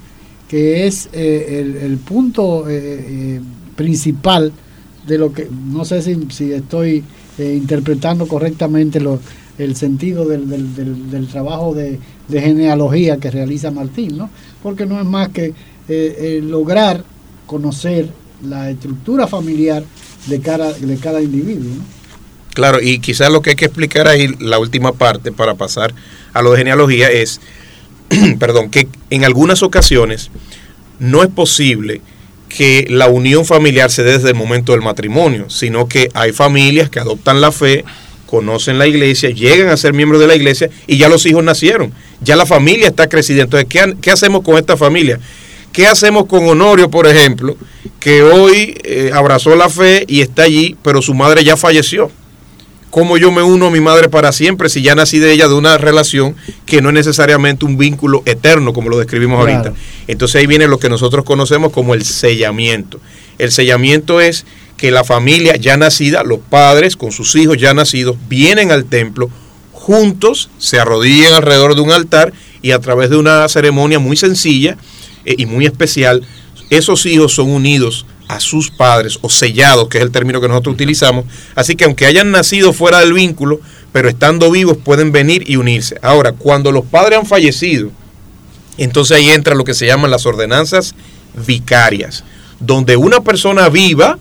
[0.47, 3.41] que es eh, el, punto eh,
[3.75, 4.51] principal
[5.07, 7.03] de lo que, no sé si, si estoy
[7.39, 9.19] interpretando correctamente lo,
[9.59, 14.29] el sentido del, del, trabajo de, de, genealogía que realiza Martín, ¿no?
[14.63, 15.53] Porque no es más que
[16.41, 17.03] lograr
[17.45, 18.09] conocer
[18.43, 19.83] la estructura familiar
[20.27, 21.71] de cada, de cada individuo.
[22.53, 25.93] Claro, y quizás lo que hay que explicar ahí, la última parte, para pasar
[26.33, 27.39] a lo de genealogía, es,
[28.39, 30.31] perdón, que en algunas ocasiones
[30.99, 32.01] no es posible
[32.49, 36.89] que la unión familiar se dé desde el momento del matrimonio, sino que hay familias
[36.89, 37.85] que adoptan la fe,
[38.25, 41.93] conocen la iglesia, llegan a ser miembros de la iglesia y ya los hijos nacieron,
[42.21, 43.43] ya la familia está crecida.
[43.43, 45.19] Entonces, ¿qué, qué hacemos con esta familia?
[45.77, 47.55] ¿Qué hacemos con Honorio, por ejemplo,
[47.99, 52.09] que hoy eh, abrazó la fe y está allí, pero su madre ya falleció?
[52.89, 55.53] ¿Cómo yo me uno a mi madre para siempre si ya nací de ella de
[55.53, 56.35] una relación
[56.65, 59.73] que no es necesariamente un vínculo eterno, como lo describimos ahorita?
[60.07, 62.99] Entonces ahí viene lo que nosotros conocemos como el sellamiento.
[63.37, 68.17] El sellamiento es que la familia ya nacida, los padres con sus hijos ya nacidos,
[68.27, 69.29] vienen al templo
[69.73, 74.75] juntos, se arrodillan alrededor de un altar y a través de una ceremonia muy sencilla,
[75.27, 76.23] eh, y muy especial,
[76.69, 80.73] esos hijos son unidos a sus padres o sellados, que es el término que nosotros
[80.73, 81.25] utilizamos.
[81.53, 83.59] Así que aunque hayan nacido fuera del vínculo,
[83.91, 85.99] pero estando vivos pueden venir y unirse.
[86.01, 87.91] Ahora, cuando los padres han fallecido,
[88.77, 90.95] entonces ahí entra lo que se llaman las ordenanzas
[91.45, 92.23] vicarias,
[92.59, 94.17] donde una persona viva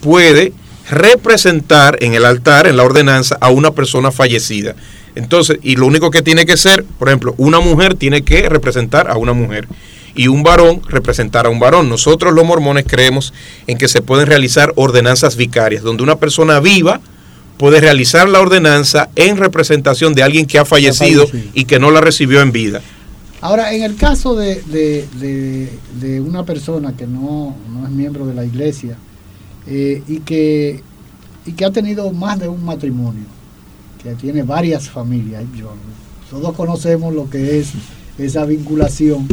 [0.00, 0.52] puede
[0.90, 4.74] representar en el altar, en la ordenanza, a una persona fallecida.
[5.14, 9.10] Entonces, y lo único que tiene que ser, por ejemplo, una mujer tiene que representar
[9.10, 9.68] a una mujer
[10.14, 11.88] y un varón representar a un varón.
[11.88, 13.32] Nosotros los mormones creemos
[13.66, 17.00] en que se pueden realizar ordenanzas vicarias, donde una persona viva
[17.56, 22.00] puede realizar la ordenanza en representación de alguien que ha fallecido, y que no la
[22.00, 22.82] recibió en vida.
[23.40, 28.96] Ahora, en el caso de, de, una persona que no, es miembro de la iglesia
[29.66, 30.82] eh, y, que,
[31.44, 33.24] y que ha tenido más de un matrimonio,
[34.02, 35.44] que tiene varias familias,
[36.30, 37.72] todos conocemos lo que es
[38.18, 39.28] esa vinculación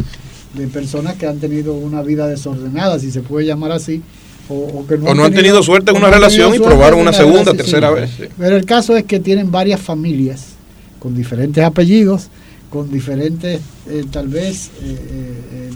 [0.54, 4.02] de personas que han tenido una vida desordenada, si se puede llamar así,
[4.48, 8.10] o, que no, han, tenido, suerte en una relación y probaron una, segunda, tercera vez.
[8.36, 10.48] Pero el caso es que tienen varias familias
[10.98, 12.28] con diferentes apellidos,
[12.68, 14.96] con diferentes, eh, tal vez, eh,
[15.52, 15.70] eh,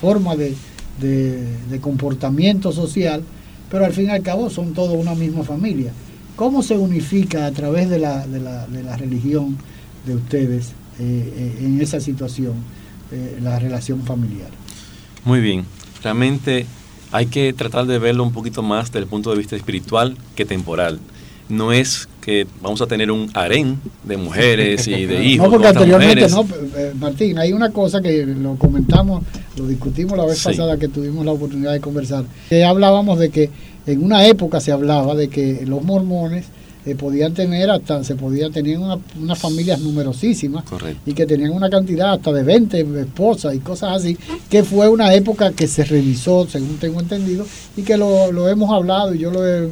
[0.00, 0.54] formas de,
[1.00, 3.22] de, comportamiento social,
[3.70, 5.92] pero al fin y al cabo son todos una misma familia.
[6.36, 9.56] ¿Cómo se unifica a través de la, de la, de la religión
[10.06, 12.54] de ustedes en esa situación?
[13.14, 14.48] Eh, la relación familiar.
[15.24, 15.64] Muy bien,
[16.02, 16.66] realmente
[17.12, 20.44] hay que tratar de verlo un poquito más desde el punto de vista espiritual que
[20.44, 20.98] temporal.
[21.48, 25.46] No es que vamos a tener un harén de mujeres y de hijos.
[25.46, 26.44] No, porque anteriormente no,
[26.76, 29.22] eh, Martín, hay una cosa que lo comentamos,
[29.56, 32.24] lo discutimos la vez pasada que tuvimos la oportunidad de conversar.
[32.48, 33.48] Que hablábamos de que
[33.86, 36.46] en una época se hablaba de que los mormones
[36.86, 40.64] eh, podían tener hasta, se podía tener unas familias numerosísimas
[41.06, 44.18] y que tenían una cantidad hasta de 20 esposas y cosas así,
[44.50, 49.14] que fue una época que se revisó, según tengo entendido, y que lo, hemos hablado
[49.14, 49.68] y yo lo he,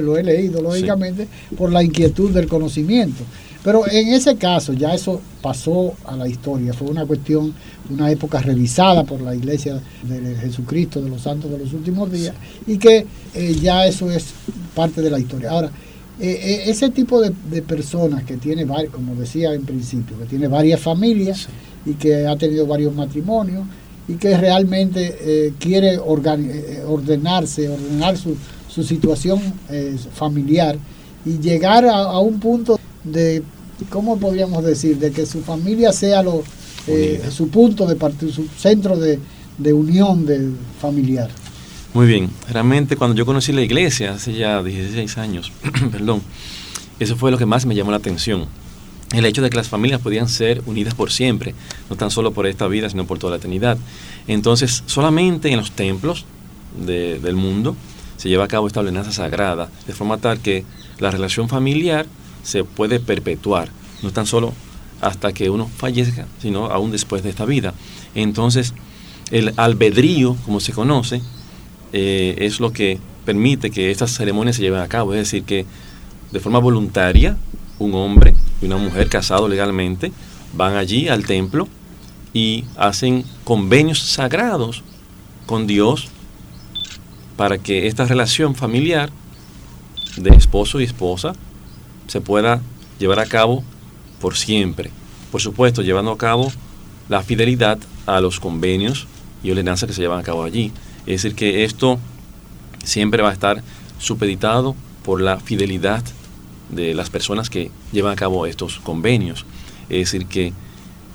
[0.00, 3.24] lo he leído, lógicamente, por la inquietud del conocimiento.
[3.64, 7.54] Pero en ese caso ya eso pasó a la historia, fue una cuestión,
[7.88, 12.34] una época revisada por la iglesia de Jesucristo, de los santos de los últimos días,
[12.66, 14.26] y que eh, ya eso es
[14.74, 15.50] parte de la historia.
[15.50, 15.70] Ahora,
[16.20, 20.80] eh, eh, ese tipo de, personas que tiene, como decía en principio, que tiene varias
[20.80, 21.48] familias
[21.84, 23.64] y que ha tenido varios matrimonios
[24.06, 28.36] y que realmente eh, quiere ordenarse, ordenar su,
[28.68, 29.40] su situación
[30.12, 30.76] familiar
[31.24, 33.42] y llegar a, un punto de,
[33.90, 36.44] ¿cómo podríamos decir?, de que su familia sea lo,
[37.30, 39.18] su punto de partida, su centro de,
[39.58, 40.50] de unión de
[40.80, 41.30] familiar.
[41.94, 45.52] Muy bien, realmente cuando yo conocí la iglesia hace ya 16 años,
[45.92, 46.22] perdón,
[46.98, 48.46] eso fue lo que más me llamó la atención.
[49.12, 51.54] El hecho de que las familias podían ser unidas por siempre,
[51.88, 53.78] no tan solo por esta vida, sino por toda la eternidad.
[54.26, 56.24] Entonces, solamente en los templos
[56.84, 57.76] del mundo
[58.16, 60.64] se lleva a cabo esta ordenanza sagrada, de forma tal que
[60.98, 62.06] la relación familiar
[62.42, 63.68] se puede perpetuar,
[64.02, 64.52] no tan solo
[65.00, 67.72] hasta que uno fallezca, sino aún después de esta vida.
[68.16, 68.74] Entonces,
[69.30, 71.22] el albedrío, como se conoce,
[71.96, 75.14] eh, es lo que permite que estas ceremonias se lleven a cabo.
[75.14, 75.64] Es decir, que
[76.32, 77.36] de forma voluntaria,
[77.78, 80.10] un hombre y una mujer casados legalmente
[80.54, 81.68] van allí al templo
[82.32, 84.82] y hacen convenios sagrados
[85.46, 86.08] con Dios
[87.36, 89.10] para que esta relación familiar
[90.16, 91.34] de esposo y esposa
[92.08, 92.60] se pueda
[92.98, 93.62] llevar a cabo
[94.20, 94.90] por siempre.
[95.30, 96.52] Por supuesto, llevando a cabo
[97.08, 99.06] la fidelidad a los convenios
[99.44, 100.72] y ordenanzas que se llevan a cabo allí.
[101.06, 101.98] Es decir, que esto
[102.84, 103.62] siempre va a estar
[103.98, 104.74] supeditado
[105.04, 106.02] por la fidelidad
[106.70, 109.44] de las personas que llevan a cabo estos convenios.
[109.88, 110.52] Es decir, que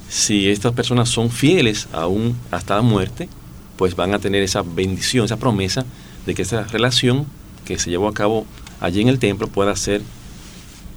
[0.10, 3.30] si estas personas son fieles aún hasta la muerte,
[3.78, 5.86] pues van a tener esa bendición, esa promesa
[6.26, 7.26] de que esa relación
[7.66, 8.46] que se llevó a cabo
[8.80, 10.02] allí en el templo pueda ser,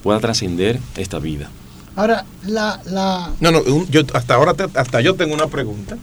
[0.02, 1.50] pueda trascender esta vida.
[1.94, 2.80] Ahora, la...
[2.86, 3.30] la...
[3.40, 5.98] No, no, yo, hasta ahora hasta yo tengo una pregunta.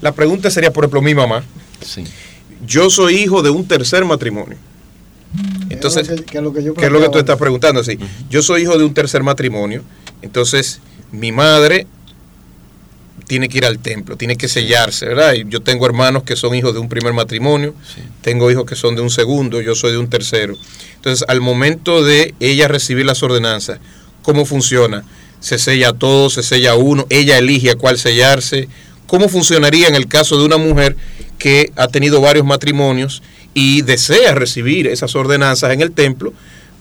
[0.00, 1.42] La pregunta sería, por ejemplo, mi mamá.
[1.84, 2.04] Sí.
[2.66, 4.56] Yo soy hijo de un tercer matrimonio.
[5.68, 7.84] Entonces, ¿qué es lo que, es lo que tú estás preguntando?
[7.84, 7.98] Sí,
[8.28, 9.82] yo soy hijo de un tercer matrimonio.
[10.22, 10.80] Entonces,
[11.12, 11.86] mi madre
[13.26, 15.34] tiene que ir al templo, tiene que sellarse, ¿verdad?
[15.34, 17.74] Y yo tengo hermanos que son hijos de un primer matrimonio,
[18.22, 20.56] tengo hijos que son de un segundo, yo soy de un tercero.
[20.96, 23.78] Entonces, al momento de ella recibir las ordenanzas,
[24.22, 25.04] ¿cómo funciona?
[25.38, 28.68] Se sella todo, se sella uno, ella elige a cuál sellarse.
[29.06, 30.96] ¿Cómo funcionaría en el caso de una mujer
[31.40, 33.22] que ha tenido varios matrimonios
[33.52, 36.32] y desea recibir esas ordenanzas en el templo?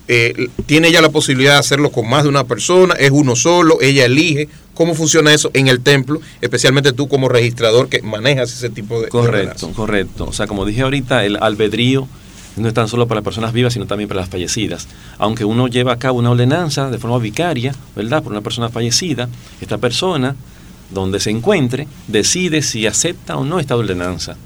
[0.08, 3.80] Eh, tiene ella la posibilidad de hacerlo con más de una persona, es uno solo,
[3.82, 4.50] ella elige.
[4.74, 6.22] ¿Cómo funciona eso en el templo?
[6.42, 9.10] Especialmente tú como registrador que manejas ese tipo de...
[9.10, 10.26] Correcto, correcto.
[10.26, 12.08] O sea, como dije ahorita, el albedrío
[12.56, 14.88] no es tan solo para las personas vivas, sino también para las fallecidas.
[15.18, 18.24] Aunque uno lleva a cabo una ordenanza de forma vicaria, ¿verdad?
[18.24, 19.30] Por una persona fallecida,
[19.62, 20.36] esta persona,
[20.92, 24.38] donde se encuentre, decide si acepta o no esta ordenanza.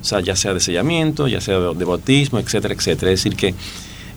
[0.00, 3.12] O sea, ya sea de sellamiento, ya sea de bautismo, etcétera, etcétera.
[3.12, 3.54] Es decir, que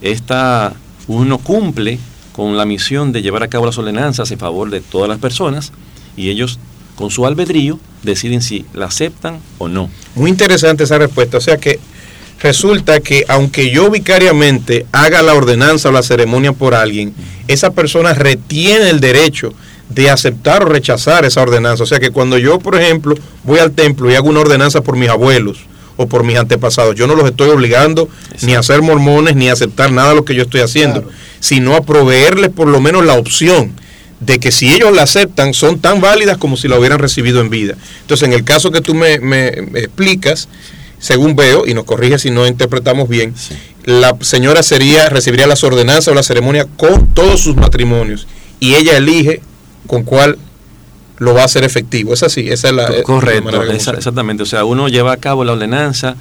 [0.02, 0.74] esta,
[1.08, 2.00] uno cumple
[2.32, 5.72] con la misión de llevar a cabo las ordenanzas en favor de todas las personas
[6.18, 6.60] y ellos
[6.96, 9.90] con su albedrío deciden si la aceptan o no.
[10.16, 11.38] Muy interesante esa respuesta.
[11.38, 11.80] O sea que
[12.42, 17.14] resulta que aunque yo vicariamente haga la ordenanza o la ceremonia por alguien,
[17.48, 19.54] esa persona retiene el derecho
[19.90, 21.84] de aceptar o rechazar esa ordenanza.
[21.84, 24.98] O sea que cuando yo, por ejemplo, voy al templo y hago una ordenanza por
[24.98, 25.60] mis abuelos,
[25.98, 26.96] o por mis antepasados.
[26.96, 28.10] Yo no los estoy obligando
[28.42, 31.08] ni a ser mormones ni a aceptar nada de lo que yo estoy haciendo,
[31.40, 33.74] sino a proveerles por lo menos la opción
[34.20, 37.50] de que si ellos la aceptan son tan válidas como si la hubieran recibido en
[37.50, 37.76] vida.
[38.02, 39.16] Entonces, en el caso que tú me,
[39.76, 40.48] explicas,
[41.00, 43.34] según veo, y nos corrige si no interpretamos bien,
[43.84, 48.28] la señora sería, recibiría las ordenanzas o la ceremonia con todos sus matrimonios
[48.62, 49.42] y ella elige
[49.88, 50.38] con cuál
[51.18, 52.14] lo va a hacer efectivo.
[52.14, 53.04] Es así, esa es la...
[53.04, 54.44] Correcto, exactamente.
[54.44, 56.16] O sea, uno lleva a cabo la ordenanza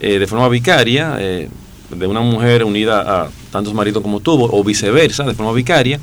[0.00, 1.48] eh, de forma vicaria eh,
[1.90, 5.98] de una mujer unida a tantos maridos como tuvo, o viceversa, de forma vicaria,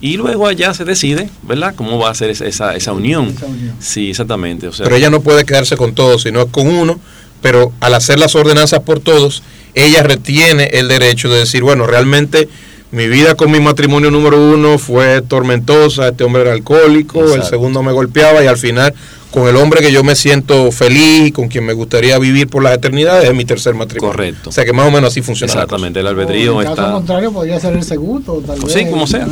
[0.00, 3.34] y luego allá se decide, ¿verdad?, cómo va a ser esa, esa, unión.
[3.80, 4.68] Sí, exactamente.
[4.68, 6.98] O sea, pero ella no puede quedarse con todos, sino con uno,
[7.42, 9.42] pero al hacer las ordenanzas por todos,
[9.74, 12.48] ella retiene el derecho de decir, bueno, realmente
[12.92, 17.84] mi vida con mi matrimonio número uno fue tormentosa, este hombre era alcohólico, el segundo
[17.84, 18.92] me golpeaba y al final
[19.30, 22.64] con el hombre que yo me siento feliz y con quien me gustaría vivir por
[22.64, 24.10] las eternidades es mi tercer matrimonio.
[24.10, 24.50] Correcto.
[24.50, 25.52] O sea que más o menos así funciona.
[25.52, 26.72] Exactamente, el albedrío está.
[26.72, 28.72] En caso contrario podría ser el segundo, tal vez.
[28.72, 29.28] Sí, como sea.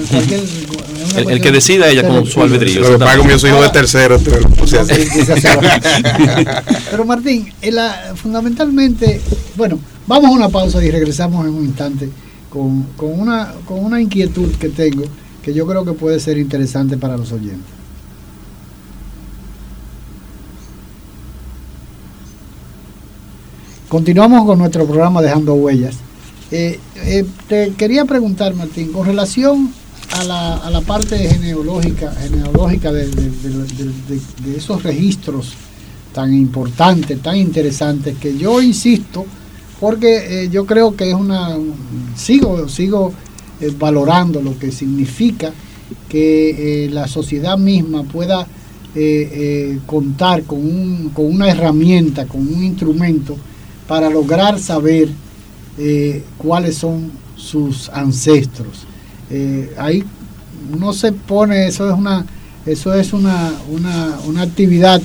[1.16, 2.82] el, que decida ella con su albedrío.
[2.82, 4.20] Pero pago mi hijo de tercero.
[6.90, 7.52] Pero Martín,
[8.14, 9.20] fundamentalmente,
[9.56, 12.08] bueno, vamos a una pausa y regresamos en un instante
[12.96, 15.04] con, una, con una inquietud que tengo
[15.42, 17.78] que yo creo que puede ser interesante para los oyentes.
[23.88, 25.96] Continuamos con nuestro programa Dejando Huellas.
[26.50, 29.72] Eh, eh, te quería preguntar, Martín, con relación
[30.12, 35.54] a la, a la parte genealógica, genealógica de, de, esos registros
[36.12, 39.24] tan importantes, tan interesantes, que yo insisto,
[39.80, 41.56] porque eh, yo creo que es una,
[42.16, 43.12] sigo, sigo
[43.60, 45.52] eh, valorando lo que significa
[46.08, 48.46] que eh, la sociedad misma pueda
[49.86, 53.36] contar con, un, con una herramienta, con un instrumento
[53.86, 55.08] para lograr saber
[56.36, 58.86] cuáles son sus ancestros.
[59.76, 60.02] Ahí
[60.76, 62.26] no se pone, eso es una,
[62.66, 65.00] eso es una, una, actividad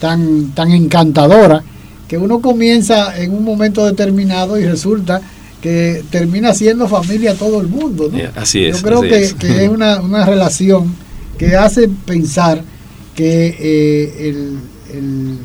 [0.00, 1.62] tan, tan encantadora
[2.08, 5.20] que uno comienza en un momento determinado y resulta
[5.62, 8.10] que termina siendo familia todo el mundo.
[8.14, 8.78] Eh, así es.
[8.78, 9.68] Yo creo que, es.
[9.68, 10.94] una, una, relación
[11.36, 12.62] que hace pensar
[13.14, 15.38] que el,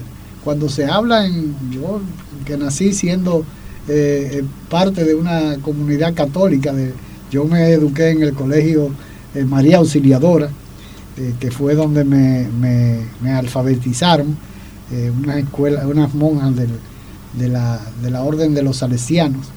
[0.43, 2.01] cuando se habla en yo
[2.45, 3.45] que nací siendo
[3.87, 6.93] eh, parte de una comunidad católica, de,
[7.31, 8.91] yo me eduqué en el colegio
[9.33, 10.49] eh, María Auxiliadora,
[11.17, 12.47] eh, que fue donde me,
[13.21, 14.37] me, alfabetizaron,
[14.91, 19.47] unas escuelas, unas monjas de, la, de la orden de los salesianos,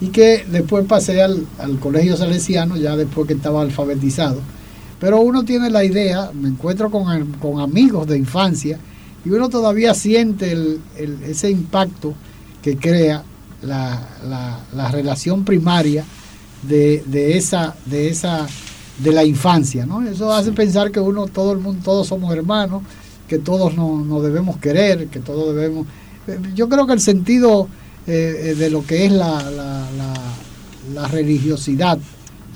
[0.00, 4.40] y que después pasé al, al colegio salesiano, ya después que estaba alfabetizado.
[5.00, 8.78] Pero uno tiene la idea, me encuentro con, con amigos de infancia,
[9.24, 10.78] y uno todavía siente
[11.26, 12.14] ese impacto
[12.60, 13.22] que crea
[13.62, 16.04] la, relación primaria
[16.62, 18.46] de, esa, de esa,
[18.98, 20.02] de la infancia, ¿no?
[20.02, 22.82] Eso hace pensar que uno, todo el mundo, todos somos hermanos,
[23.32, 25.86] que todos nos, debemos querer, que todos debemos.
[26.26, 27.66] Eh, yo creo que el sentido
[28.06, 29.42] eh, eh, de lo que es la,
[30.94, 31.98] la, religiosidad,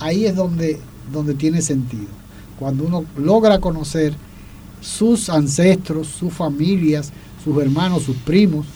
[0.00, 0.78] ahí es donde,
[1.10, 2.08] donde tiene sentido.
[2.58, 4.12] Cuando uno logra conocer
[4.82, 7.10] sus ancestros, sus familias,
[7.42, 8.66] sus hermanos, sus primos.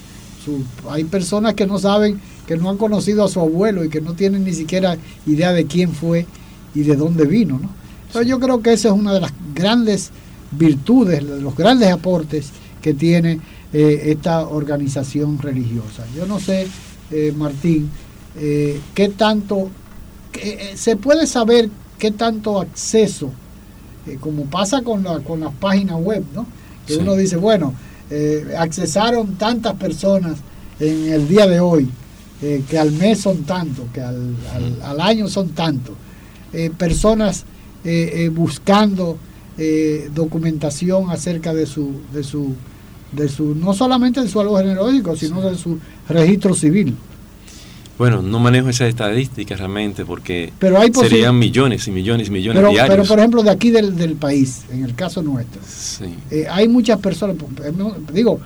[0.88, 4.14] hay personas que no saben, que no han conocido a su abuelo y que no
[4.14, 4.96] tienen ni siquiera
[5.26, 6.24] idea de quién fue
[6.74, 7.58] y de dónde vino.
[7.62, 7.68] ¿no?
[8.06, 10.12] Entonces yo creo que esa es una de las grandes
[10.50, 13.40] virtudes, de los grandes aportes que tiene
[13.72, 16.04] eh, esta organización religiosa.
[16.16, 16.66] Yo no sé,
[17.10, 17.90] eh, Martín,
[18.36, 19.70] eh, qué tanto,
[20.74, 23.30] se puede saber qué tanto acceso
[24.20, 26.46] como pasa con, la, con las páginas web, ¿no?
[26.86, 27.74] Que uno dice, bueno,
[28.58, 30.38] accesaron tantas personas
[30.80, 31.88] en el día de hoy,
[32.40, 34.34] que al mes son tantos, que al,
[34.82, 35.94] al, año son tantos.
[36.78, 37.44] personas
[38.32, 39.18] buscando
[40.14, 42.54] documentación acerca de su, de su,
[43.12, 46.96] de su, no solamente de su algo genealógico, sino de su registro civil.
[48.00, 50.54] Bueno, no manejo esas estadísticas realmente porque
[50.94, 52.96] serían millones y millones y millones pero, diarios.
[52.96, 55.60] Pero por ejemplo de aquí del, del país, en el caso nuestro,
[56.30, 57.72] eh, hay muchas personas, eh,
[58.14, 58.40] digo,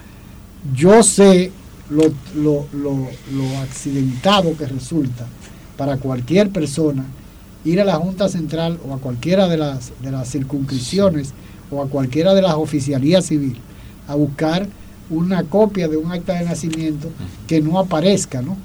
[0.75, 1.53] yo sé
[1.89, 2.03] lo,
[2.35, 5.25] lo, lo, lo, accidentado que resulta
[5.77, 7.05] para cualquier persona
[7.65, 11.33] ir a la Junta Central o a cualquiera de las, de las circunscripciones
[11.71, 13.63] o a cualquiera de las oficialías civiles
[14.07, 14.69] a buscar
[15.11, 17.11] una copia de un acta de nacimiento
[17.47, 18.57] que no aparezca, ¿no?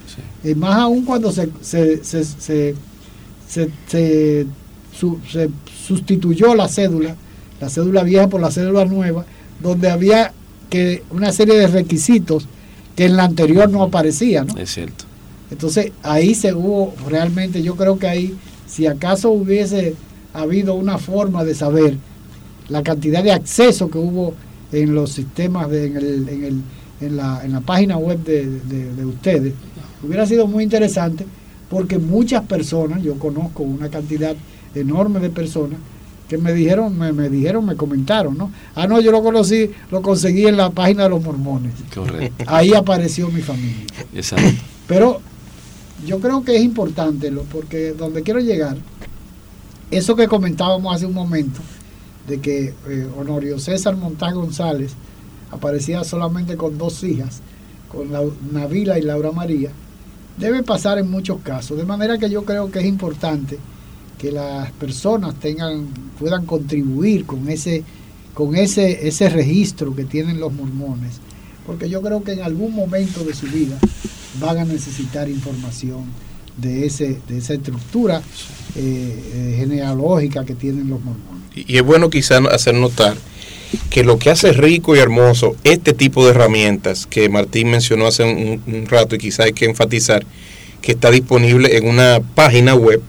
[0.44, 4.48] Y más aún cuando se, se, se, se, se,
[5.86, 7.16] sustituyó la cédula,
[7.60, 9.26] la cédula vieja por la cédula nueva,
[9.62, 10.34] donde había
[10.70, 12.48] que una serie de requisitos
[12.96, 14.58] que en la anterior no aparecían, ¿no?
[14.58, 15.06] Es cierto.
[15.52, 18.38] Entonces ahí se hubo realmente, yo creo que ahí,
[18.70, 19.96] si acaso hubiese
[20.34, 21.98] habido una forma de saber
[22.70, 24.36] la cantidad de acceso que hubo
[24.72, 26.62] en los sistemas, de, en, el, en, el,
[27.02, 29.54] en, la, en la página web de, de, ustedes,
[30.04, 31.26] hubiera sido muy interesante
[31.68, 34.36] porque muchas personas, yo conozco una cantidad
[34.76, 35.80] enorme de personas
[36.28, 38.52] que me dijeron, me, me, dijeron, me comentaron, ¿no?
[38.76, 41.74] Ah, no, yo lo conocí, lo conseguí en la página de los mormones.
[41.94, 42.46] Correcto.
[42.46, 43.86] Ahí apareció mi familia.
[44.14, 44.48] Exacto.
[44.88, 45.22] Pero
[46.06, 48.78] yo creo que es importante, porque donde quiero llegar,
[49.92, 51.60] eso que comentábamos hace un momento,
[52.28, 54.94] de que eh, Honorio César Montán González
[55.52, 57.42] aparecía solamente con dos hijas,
[57.92, 58.22] con la,
[58.52, 59.72] Navila y Laura María,
[60.38, 61.78] debe pasar en muchos casos.
[61.78, 63.58] De manera que yo creo que es importante
[64.18, 65.88] que las personas tengan,
[66.20, 67.84] puedan contribuir con ese,
[68.34, 71.20] con ese, ese registro que tienen los mormones,
[71.66, 73.78] porque yo creo que en algún momento de su vida
[74.40, 76.06] van a necesitar información
[76.58, 78.22] de, ese, de esa estructura
[78.76, 78.82] eh,
[79.34, 81.44] eh, genealógica que tienen los mormones.
[81.56, 83.18] Y es bueno quizás hacer notar
[83.90, 88.24] que lo que hace rico y hermoso este tipo de herramientas que Martín mencionó hace
[88.24, 90.26] un, rato y quizás hay que enfatizar
[90.82, 93.02] que está disponible en una página web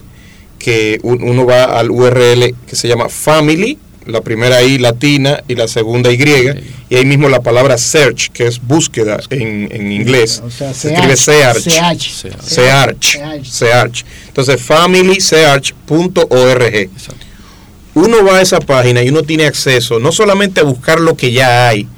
[0.58, 3.78] que uno va al URL que se llama Family,
[4.10, 6.18] la primera I latina y la segunda Y,
[6.88, 11.68] y ahí mismo la palabra search, que es búsqueda en, inglés, se escribe search,
[12.42, 16.90] search, search, entonces familysearch.org
[17.94, 21.32] uno va a esa página y uno tiene acceso no solamente a buscar lo que
[21.32, 21.88] ya hay,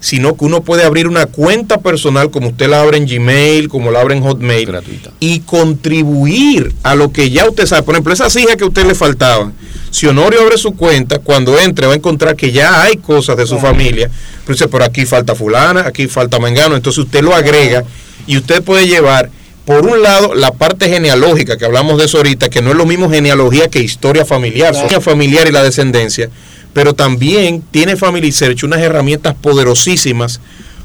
[0.00, 3.90] sino que uno puede abrir una cuenta personal como usted la abre en Gmail, como
[3.90, 5.10] la abre en Hotmail, gratuita.
[5.20, 7.82] y contribuir a lo que ya usted sabe.
[7.82, 9.52] Por ejemplo, esas hijas que a usted le faltaban.
[9.90, 13.46] Si Honorio abre su cuenta, cuando entre va a encontrar que ya hay cosas de
[13.46, 14.10] su familia.
[14.44, 16.76] Pero dice, por aquí falta fulana, aquí falta mengano.
[16.76, 17.84] Entonces usted lo agrega
[18.26, 19.30] y usted puede llevar
[19.66, 22.86] por un lado, la parte genealógica, que hablamos de eso ahorita, que no es lo
[22.86, 24.86] mismo genealogía que historia familiar, claro.
[24.86, 26.30] historia familiar y la descendencia,
[26.76, 28.30] pero también tiene Family
[28.62, 30.42] unas herramientas poderosísimas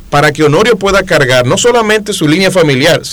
[0.09, 3.01] para que Honorio pueda cargar no solamente su línea familiar,